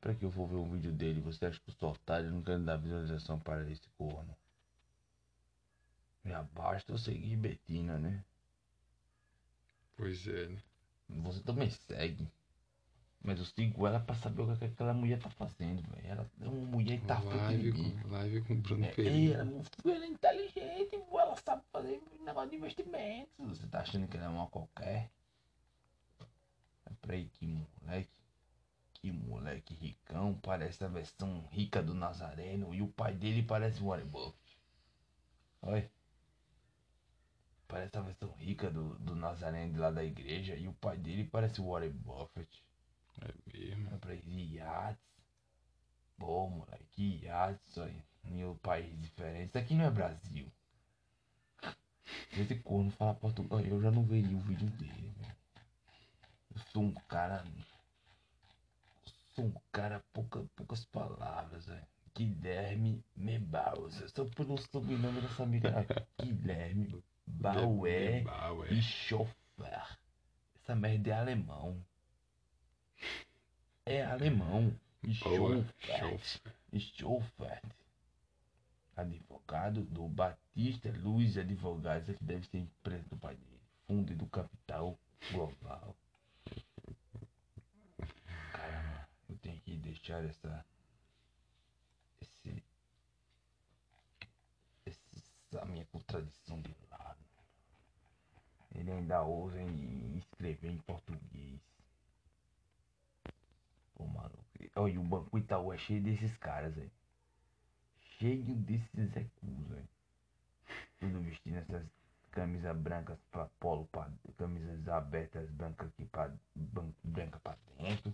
Pra 0.00 0.14
que 0.14 0.24
eu 0.24 0.30
vou 0.30 0.46
ver 0.46 0.56
o 0.56 0.70
vídeo 0.70 0.92
dele? 0.92 1.20
Você 1.20 1.46
acha 1.46 1.58
que 1.58 1.70
eu 1.70 1.74
sou 1.74 1.92
otário 1.92 2.28
e 2.28 2.32
não 2.32 2.42
quero 2.42 2.64
dar 2.64 2.76
visualização 2.76 3.38
para 3.40 3.68
esse 3.70 3.88
corno? 3.96 4.36
Já 6.28 6.42
basta 6.42 6.92
eu 6.92 6.98
seguir 6.98 7.36
Betina, 7.36 7.98
né? 7.98 8.22
Pois 9.96 10.26
é, 10.28 10.48
né? 10.48 10.62
Você 11.08 11.40
também 11.42 11.70
segue. 11.70 12.28
Mas 13.20 13.38
eu 13.38 13.44
sigo 13.46 13.86
ela 13.86 13.98
pra 13.98 14.14
saber 14.14 14.42
o 14.42 14.56
que 14.56 14.64
aquela 14.64 14.92
mulher 14.94 15.18
tá 15.18 15.30
fazendo, 15.30 15.82
velho. 15.90 16.06
Ela 16.06 16.30
é 16.40 16.48
uma 16.48 16.66
mulher 16.66 17.00
que 17.00 17.06
tá 17.06 17.20
feita 17.20 17.36
live, 17.36 17.72
com, 17.72 18.08
live 18.08 18.42
com 18.42 18.52
o 18.52 18.56
Bruno 18.58 18.84
É, 18.84 18.92
Pereira. 18.92 19.40
ela, 19.40 19.62
ela 19.84 20.04
é 20.04 20.08
inteligente, 20.08 20.94
ela 20.94 21.36
sabe 21.36 21.62
fazer 21.72 22.00
negócio 22.20 22.50
de 22.50 22.56
investimentos. 22.56 23.30
Você 23.38 23.66
tá 23.66 23.80
achando 23.80 24.06
que 24.06 24.16
ela 24.16 24.26
é 24.26 24.28
uma 24.28 24.46
qualquer? 24.48 25.10
É 26.86 26.90
pra 27.00 27.14
aí 27.14 27.28
que 27.30 27.46
moleque. 27.46 28.10
Que 28.94 29.10
moleque 29.12 29.74
ricão. 29.74 30.34
Parece 30.42 30.84
a 30.84 30.88
versão 30.88 31.46
rica 31.50 31.82
do 31.82 31.94
Nazareno. 31.94 32.74
E 32.74 32.82
o 32.82 32.88
pai 32.88 33.14
dele 33.14 33.42
parece 33.42 33.82
o 33.82 33.86
Warren 33.86 34.06
Buffett. 34.06 34.58
Olha. 35.62 35.90
Parece 37.68 37.98
a 37.98 38.00
versão 38.00 38.32
rica 38.38 38.70
do, 38.70 38.98
do 38.98 39.14
Nazareno 39.14 39.74
de 39.74 39.78
lá 39.78 39.90
da 39.90 40.02
igreja. 40.02 40.56
E 40.56 40.66
o 40.66 40.72
pai 40.72 40.96
dele 40.96 41.24
parece 41.24 41.60
o 41.60 41.70
Warren 41.70 41.90
Buffett. 41.90 42.64
É 43.20 43.32
mesmo. 43.52 43.94
É 43.94 43.98
pra 43.98 44.14
ir 44.14 44.54
iates. 44.54 45.04
Pô, 46.16 46.48
moleque, 46.48 46.86
que 46.92 47.24
iates 47.24 47.78
aí. 47.78 48.02
Em 48.24 48.44
um 48.44 48.56
país 48.56 48.98
diferente. 49.00 49.50
Isso 49.50 49.58
aqui 49.58 49.74
não 49.74 49.84
é 49.84 49.90
Brasil. 49.90 50.50
Esse 52.32 52.54
corno 52.56 52.90
fala 52.92 53.14
português. 53.14 53.68
Eu 53.68 53.82
já 53.82 53.90
não 53.90 54.02
veria 54.02 54.36
o 54.36 54.40
vídeo 54.40 54.68
dele, 54.70 55.12
velho. 55.18 55.36
Eu 56.54 56.60
sou 56.72 56.82
um 56.82 56.94
cara. 57.06 57.44
Eu 59.06 59.12
sou 59.34 59.44
um 59.44 59.54
cara 59.70 60.02
pouca, 60.14 60.42
poucas 60.56 60.86
palavras, 60.86 61.66
velho. 61.66 61.86
Guilherme 62.14 63.04
Mebaus. 63.14 64.00
Eu 64.00 64.08
só 64.08 64.24
pelo 64.24 64.56
sobrenome 64.56 65.20
dessa 65.20 65.42
amiga. 65.42 65.86
Guilherme 66.18 67.02
Bauer 67.28 68.24
Bauer. 68.24 68.72
e 68.72 68.82
Schofer. 68.82 69.98
Essa 70.54 70.74
merda 70.74 71.10
é 71.10 71.12
alemão. 71.12 71.84
É 73.86 74.04
alemão. 74.04 74.74
Boa. 75.22 75.64
Schofer. 75.80 76.54
Schofer. 76.78 77.62
Advogado 78.96 79.84
do 79.84 80.08
Batista 80.08 80.90
Luiz 80.98 81.36
Advogados, 81.38 82.16
que 82.16 82.24
deve 82.24 82.46
ser 82.48 82.58
empresa 82.58 83.08
do 83.08 83.16
pai 83.16 83.36
dele. 83.36 83.60
Fundo 83.86 84.14
do 84.16 84.26
Capital 84.26 84.98
Global. 85.30 85.96
Caramba, 88.52 89.08
eu 89.28 89.36
tenho 89.38 89.60
que 89.60 89.76
deixar 89.76 90.24
essa. 90.24 90.66
Esse. 92.20 92.64
Essa 94.84 95.64
minha 95.64 95.86
contradição 95.86 96.60
de. 96.60 96.76
Ele 98.78 98.92
ainda 98.92 99.22
ousa 99.22 99.60
em 99.60 100.18
escrever 100.18 100.70
em 100.70 100.78
português. 100.78 101.60
Pô, 103.94 104.06
maluco. 104.06 104.38
Olha, 104.76 105.00
o 105.00 105.04
Banco 105.04 105.36
Itaú 105.36 105.72
é 105.72 105.78
cheio 105.78 106.00
desses 106.00 106.36
caras, 106.36 106.78
aí. 106.78 106.90
Cheio 108.18 108.54
desses 108.54 109.16
ecus, 109.16 109.66
velho. 109.68 109.88
Tudo 111.00 111.20
vestindo 111.22 111.56
essas 111.56 111.84
camisas 112.30 112.76
brancas 112.76 113.18
pra 113.32 113.46
polo, 113.58 113.84
pra, 113.86 114.08
camisas 114.36 114.88
abertas 114.88 115.50
brancas 115.50 115.88
aqui 115.88 116.04
pra 116.04 116.32
branca 117.02 117.40
pra 117.40 117.56
dentro. 117.78 118.12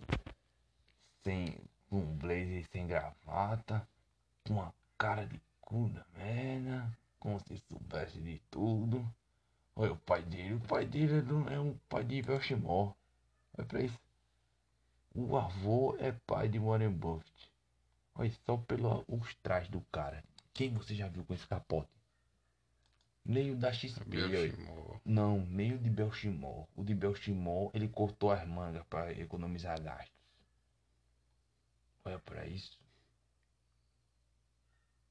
Sem 1.23 1.55
um 1.91 2.17
blazer 2.17 2.65
sem 2.71 2.87
gravata. 2.87 3.87
Com 4.47 4.55
uma 4.55 4.73
cara 4.97 5.27
de 5.27 5.39
cu 5.61 5.89
da 5.89 6.03
merda. 6.15 6.91
Como 7.19 7.39
se 7.41 7.55
soubesse 7.69 8.19
de 8.19 8.39
tudo. 8.49 9.07
Olha 9.75 9.91
o 9.93 9.97
pai 9.97 10.23
dele. 10.23 10.53
O 10.55 10.59
pai 10.61 10.85
dele 10.85 11.17
é, 11.17 11.21
do- 11.21 11.49
é 11.49 11.59
um 11.59 11.77
pai 11.89 12.03
de 12.03 12.21
Belchimor. 12.21 12.95
Olha 13.57 13.67
pra 13.67 13.81
isso. 13.81 13.99
O 15.13 15.35
avô 15.37 15.95
é 15.99 16.11
pai 16.11 16.47
de 16.47 16.59
Warren 16.59 16.91
Buffett. 16.91 17.51
Olha 18.15 18.31
só 18.45 18.57
pelos 18.57 19.35
trajes 19.43 19.69
do 19.69 19.81
cara. 19.91 20.23
Quem 20.53 20.73
você 20.73 20.95
já 20.95 21.07
viu 21.07 21.23
com 21.25 21.33
esse 21.33 21.45
capote? 21.47 21.89
Nem 23.25 23.51
o 23.51 23.57
da 23.57 23.73
XP. 23.73 23.99
Não, 25.03 25.39
nem 25.47 25.73
o 25.73 25.79
de 25.79 25.89
Belchimor. 25.89 26.67
O 26.75 26.83
de 26.83 26.93
Belchimor, 26.93 27.71
ele 27.73 27.87
cortou 27.89 28.31
as 28.31 28.47
mangas 28.47 28.85
para 28.85 29.11
economizar 29.13 29.81
gastos. 29.81 30.13
Olha 32.05 32.19
para 32.19 32.45
isso. 32.45 32.79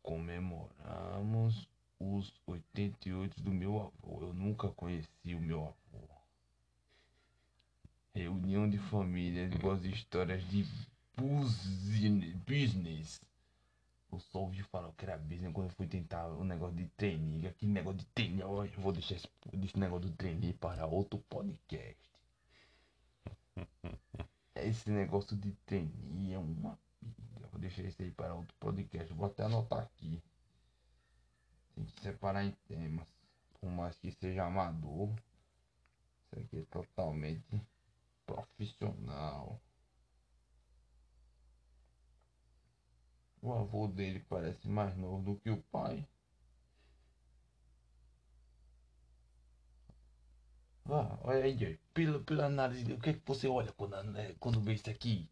Comemoramos 0.03 1.68
os 2.12 2.33
88 2.47 3.43
do 3.43 3.51
meu 3.51 3.81
avô. 3.81 4.21
Eu 4.23 4.35
nunca 4.35 4.69
conheci 4.69 5.35
o 5.35 5.40
meu 5.40 5.62
avô. 5.62 5.75
Reunião 8.14 8.69
de 8.69 8.79
família, 8.79 9.49
boas 9.61 9.85
histórias 9.85 10.43
de 10.49 10.64
business. 12.47 13.21
Eu 14.12 14.21
só 14.21 14.40
ouvi 14.40 14.62
falar 14.62 14.93
que 14.93 15.05
era 15.05 15.19
business 15.19 15.53
quando 15.53 15.69
eu 15.69 15.75
fui 15.75 15.87
tentar 15.88 16.29
o 16.29 16.45
negócio 16.45 16.77
de 16.77 16.87
trainee. 16.97 17.49
Aquele 17.49 17.73
negócio 17.73 17.99
de 17.99 18.07
trainee, 18.07 18.43
eu 18.43 18.69
vou 18.79 18.93
deixar 18.93 19.17
esse, 19.17 19.29
esse 19.53 19.79
negócio 19.79 20.09
do 20.09 20.17
trainee 20.17 20.53
para 20.53 20.87
outro 20.87 21.19
podcast. 21.29 22.05
Esse 24.55 24.90
negócio 24.90 25.37
de 25.37 25.51
trainee 25.67 26.35
é 26.35 26.38
uma. 26.38 26.79
Vou 27.51 27.61
deixar 27.61 27.83
isso 27.83 28.01
aí 28.03 28.11
para 28.11 28.35
outro 28.35 28.55
podcast. 28.61 29.12
Vou 29.14 29.27
até 29.27 29.45
anotar 29.45 29.81
aqui. 29.81 30.23
Tem 31.74 31.84
que 31.84 32.00
separar 32.02 32.44
em 32.44 32.52
temas. 32.68 33.08
Por 33.60 33.70
mais 33.70 33.96
que 33.98 34.10
seja 34.12 34.44
amador. 34.46 35.14
Isso 36.26 36.38
aqui 36.40 36.58
é 36.58 36.64
totalmente 36.64 37.62
profissional. 38.26 39.60
O 43.42 43.52
avô 43.52 43.87
dele 43.88 44.24
parece 44.28 44.66
mais 44.68 44.96
novo 44.96 45.22
do 45.22 45.40
que 45.40 45.50
o 45.50 45.62
pai. 45.64 46.06
Ah, 50.87 51.18
olha 51.22 51.44
aí, 51.44 51.56
Jerry. 51.56 51.78
pela, 51.94 52.20
pela 52.24 52.46
análise, 52.46 52.90
o 52.92 52.98
que, 52.98 53.10
é 53.10 53.12
que 53.14 53.22
você 53.24 53.46
olha 53.48 53.72
quando, 53.72 54.02
né, 54.04 54.34
quando 54.38 54.60
vê 54.60 54.74
isso 54.74 54.88
aqui? 54.90 55.28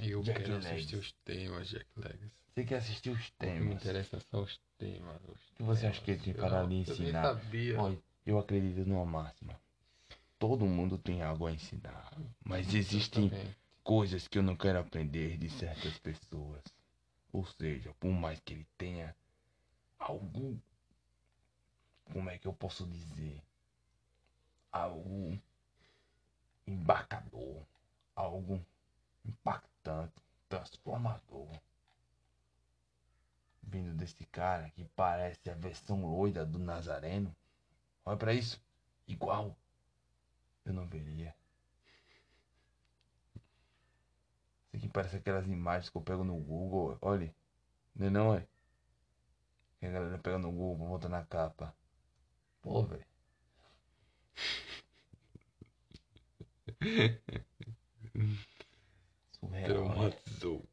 Eu 0.00 0.22
Jack 0.22 0.40
quero 0.40 0.58
Legs. 0.58 0.66
assistir 0.66 0.96
os 0.96 1.12
temas, 1.24 1.68
Jack 1.68 1.86
Legs. 1.96 2.32
Você 2.58 2.64
quer 2.64 2.78
assistir 2.78 3.10
os 3.10 3.28
O 3.28 3.32
que 3.38 3.46
me 3.46 3.52
temas? 3.52 3.74
interessa 3.84 4.18
são 4.18 4.42
os 4.42 4.58
temas. 4.78 5.22
os 5.28 5.50
que 5.54 5.62
você 5.62 5.82
temas. 5.82 5.96
acha 5.96 6.04
que 6.04 6.10
ele 6.10 6.20
tem 6.20 6.34
Eu 6.34 6.40
para 6.40 6.62
lhe 6.64 6.74
eu 6.74 6.80
ensinar? 6.80 7.22
sabia. 7.22 7.80
Olha, 7.80 7.98
eu 8.26 8.36
acredito 8.36 8.84
numa 8.88 9.04
máxima. 9.06 9.54
Todo 10.40 10.66
mundo 10.66 10.98
tem 10.98 11.22
algo 11.22 11.46
a 11.46 11.52
ensinar. 11.52 12.12
Mas 12.44 12.74
existem 12.74 13.30
coisas 13.84 14.26
que 14.26 14.38
eu 14.38 14.42
não 14.42 14.56
quero 14.56 14.80
aprender 14.80 15.36
de 15.36 15.48
certas 15.48 15.98
pessoas. 15.98 16.60
Ou 17.32 17.46
seja, 17.46 17.94
por 18.00 18.10
mais 18.10 18.40
que 18.40 18.54
ele 18.54 18.66
tenha 18.76 19.14
algum. 19.96 20.58
Como 22.12 22.28
é 22.28 22.38
que 22.38 22.48
eu 22.48 22.52
posso 22.52 22.84
dizer? 22.88 23.40
Algo 24.72 25.38
embarcador. 26.66 27.62
Algo 28.16 28.60
impactante, 29.24 30.12
transformador. 30.48 31.27
Vindo 33.78 33.94
desse 33.94 34.26
cara 34.26 34.68
que 34.70 34.84
parece 34.96 35.48
a 35.48 35.54
versão 35.54 36.04
loira 36.04 36.44
do 36.44 36.58
Nazareno. 36.58 37.32
Olha 38.04 38.16
pra 38.16 38.34
isso. 38.34 38.60
Igual. 39.06 39.56
Eu 40.64 40.72
não 40.72 40.88
veria. 40.88 41.32
Isso 44.72 44.76
aqui 44.76 44.88
parece 44.88 45.16
aquelas 45.16 45.46
imagens 45.46 45.90
que 45.90 45.96
eu 45.96 46.02
pego 46.02 46.24
no 46.24 46.36
Google. 46.36 46.98
Olha. 47.00 47.32
Não 47.94 48.06
é 48.08 48.10
não, 48.10 48.34
é? 48.34 48.48
Que 49.78 49.86
a 49.86 49.90
galera 49.92 50.18
pega 50.18 50.38
no 50.38 50.50
Google, 50.50 50.88
bota 50.88 51.08
na 51.08 51.24
capa. 51.24 51.72
Pô, 52.60 52.84
velho. 52.84 53.06
Surreal. 59.40 59.88
né? 59.96 60.12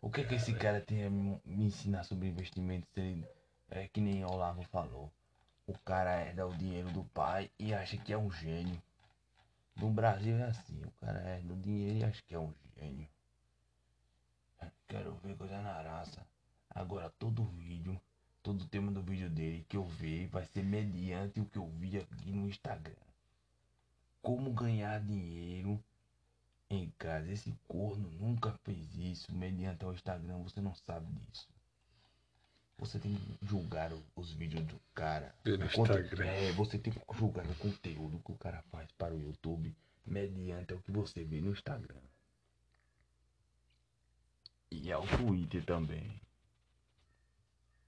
O 0.01 0.09
que 0.09 0.23
que 0.23 0.35
esse 0.35 0.53
cara 0.53 0.81
tem 0.81 1.05
a 1.05 1.09
me 1.09 1.39
me 1.45 1.65
ensinar 1.65 2.03
sobre 2.03 2.27
investimento 2.27 2.87
se 2.93 2.99
ele 2.99 3.27
é 3.69 3.87
que 3.87 4.01
nem 4.01 4.23
o 4.23 4.31
Olavo 4.31 4.63
falou? 4.63 5.11
O 5.67 5.77
cara 5.79 6.21
herda 6.21 6.45
o 6.45 6.55
dinheiro 6.55 6.91
do 6.91 7.03
pai 7.05 7.49
e 7.59 7.73
acha 7.73 7.97
que 7.97 8.13
é 8.13 8.17
um 8.17 8.31
gênio. 8.31 8.81
No 9.75 9.89
Brasil 9.89 10.35
é 10.37 10.43
assim, 10.43 10.81
o 10.83 10.91
cara 10.91 11.19
herda 11.27 11.53
o 11.53 11.57
dinheiro 11.57 11.99
e 11.99 12.03
acha 12.03 12.21
que 12.23 12.35
é 12.35 12.39
um 12.39 12.53
gênio. 12.77 13.07
Quero 14.87 15.15
ver 15.15 15.35
coisa 15.35 15.59
na 15.61 15.81
raça. 15.81 16.25
Agora 16.69 17.09
todo 17.17 17.43
vídeo, 17.43 17.99
todo 18.43 18.67
tema 18.67 18.91
do 18.91 19.01
vídeo 19.01 19.29
dele 19.29 19.65
que 19.67 19.77
eu 19.77 19.83
ver 19.83 20.27
vai 20.27 20.45
ser 20.45 20.63
mediante 20.63 21.39
o 21.39 21.45
que 21.45 21.57
eu 21.57 21.67
vi 21.67 21.97
aqui 21.97 22.31
no 22.31 22.47
Instagram. 22.47 22.93
Como 24.21 24.53
ganhar 24.53 24.99
dinheiro 25.01 25.83
em 26.69 26.91
casa. 26.97 27.31
Esse 27.31 27.53
corno 27.67 28.09
nunca 28.11 28.51
fez 28.63 28.95
isso 28.95 29.31
mediante 29.33 29.85
o 29.85 29.93
Instagram, 29.93 30.39
você 30.39 30.61
não 30.61 30.73
sabe 30.75 31.11
disso. 31.13 31.47
Você 32.77 32.99
tem 32.99 33.15
que 33.15 33.45
julgar 33.45 33.91
os 34.15 34.33
vídeos 34.33 34.65
do 34.65 34.79
cara. 34.93 35.33
Pelo 35.43 35.63
Instagram. 35.63 36.25
É, 36.25 36.51
você 36.51 36.77
tem 36.77 36.91
que 36.91 37.01
julgar 37.13 37.45
o 37.45 37.55
conteúdo 37.55 38.19
que 38.19 38.31
o 38.31 38.37
cara 38.37 38.61
faz 38.63 38.91
para 38.93 39.13
o 39.13 39.19
YouTube 39.19 39.73
mediante 40.05 40.73
o 40.73 40.81
que 40.81 40.91
você 40.91 41.23
vê 41.23 41.39
no 41.39 41.51
Instagram. 41.51 42.01
E 44.69 44.91
ao 44.91 45.07
Twitter 45.07 45.63
também. 45.63 46.19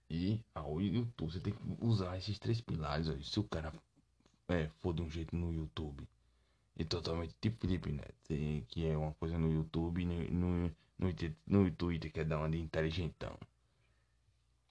E 0.09 0.41
ao 0.55 0.79
YouTube. 0.81 1.33
Você 1.33 1.41
tem 1.41 1.53
que 1.53 1.61
usar 1.81 2.17
esses 2.17 2.39
três 2.39 2.61
pilares 2.61 3.09
aí. 3.09 3.21
Se 3.25 3.41
o 3.41 3.43
cara 3.43 3.73
é, 4.47 4.69
for 4.79 4.93
de 4.93 5.01
um 5.01 5.09
jeito 5.09 5.35
no 5.35 5.51
YouTube 5.51 6.07
e 6.77 6.85
totalmente 6.85 7.35
tipo 7.41 7.59
Felipe 7.59 7.91
Neto, 7.91 8.31
e- 8.33 8.63
que 8.69 8.85
é 8.87 8.97
uma 8.97 9.13
coisa 9.15 9.37
no 9.37 9.51
YouTube 9.51 10.01
e 10.01 10.05
no, 10.05 10.15
no, 10.31 10.75
no, 10.99 11.07
no 11.47 11.71
Twitter 11.71 12.11
que 12.11 12.19
é 12.21 12.23
da 12.25 12.37
uma 12.37 12.49
de 12.49 12.59
inteligentão. 12.59 13.37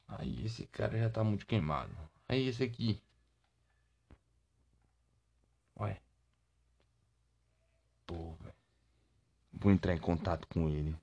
Aí 0.09 0.45
esse 0.47 0.67
cara 0.69 0.99
já 0.99 1.11
tá 1.11 1.23
muito 1.25 1.47
queimado. 1.47 1.93
Aí 2.29 2.47
esse 2.47 2.63
aqui. 2.65 3.01
Ué. 5.79 6.01
Pô, 8.07 8.33
velho. 8.41 8.55
Vou 9.53 9.73
entrar 9.73 9.95
em 9.95 9.99
contato 10.01 10.47
com 10.49 10.69
ele. 10.69 10.97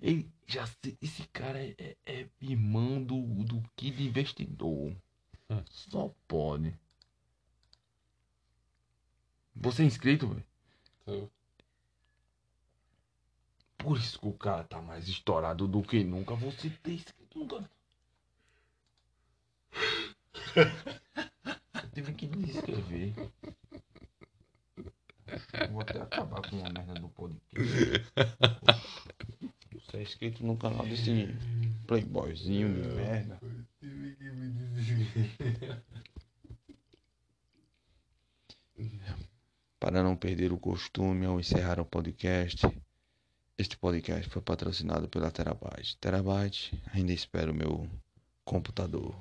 Ele 0.00 0.30
já 0.46 0.66
se- 0.66 0.96
esse 1.02 1.26
cara 1.28 1.62
é, 1.62 1.74
é- 1.78 1.96
é 2.06 2.28
irmão 2.40 3.02
do, 3.02 3.20
do 3.44 3.62
Kid 3.76 4.02
Investidor. 4.02 4.94
Hum. 5.50 5.62
Só 5.70 6.14
pode. 6.26 6.74
Você 9.56 9.82
é 9.82 9.86
inscrito, 9.86 10.28
velho? 10.28 10.44
Tô- 11.04 11.30
Por 13.78 13.96
isso 13.98 14.18
que 14.18 14.26
o 14.28 14.32
cara 14.32 14.64
tá 14.64 14.80
mais 14.82 15.08
estourado 15.08 15.66
do 15.68 15.82
que 15.82 16.02
nunca. 16.04 16.34
Você 16.34 16.70
ter 16.70 16.92
inscrito 16.94 17.38
nunca. 17.38 17.70
Eu 21.74 21.90
tive 21.94 22.12
que 22.14 22.26
desescrever. 22.26 23.14
Vou 25.70 25.80
até 25.80 26.00
acabar 26.00 26.40
com 26.48 26.64
a 26.64 26.70
merda 26.70 26.94
do 26.94 27.08
podcast. 27.08 28.04
Você 29.72 29.96
é 29.98 30.02
inscrito 30.02 30.44
no 30.44 30.56
canal 30.56 30.84
desse 30.86 31.28
playboyzinho 31.86 32.82
de 32.82 32.88
merda. 32.88 33.40
Para 39.78 40.02
não 40.02 40.16
perder 40.16 40.52
o 40.52 40.58
costume 40.58 41.26
ao 41.26 41.38
encerrar 41.38 41.78
o 41.78 41.84
podcast, 41.84 42.66
este 43.58 43.76
podcast 43.76 44.28
foi 44.30 44.40
patrocinado 44.40 45.08
pela 45.08 45.30
Terabyte. 45.30 45.98
Terabyte, 45.98 46.82
ainda 46.92 47.12
espero 47.12 47.52
o 47.52 47.54
meu 47.54 47.88
computador. 48.44 49.14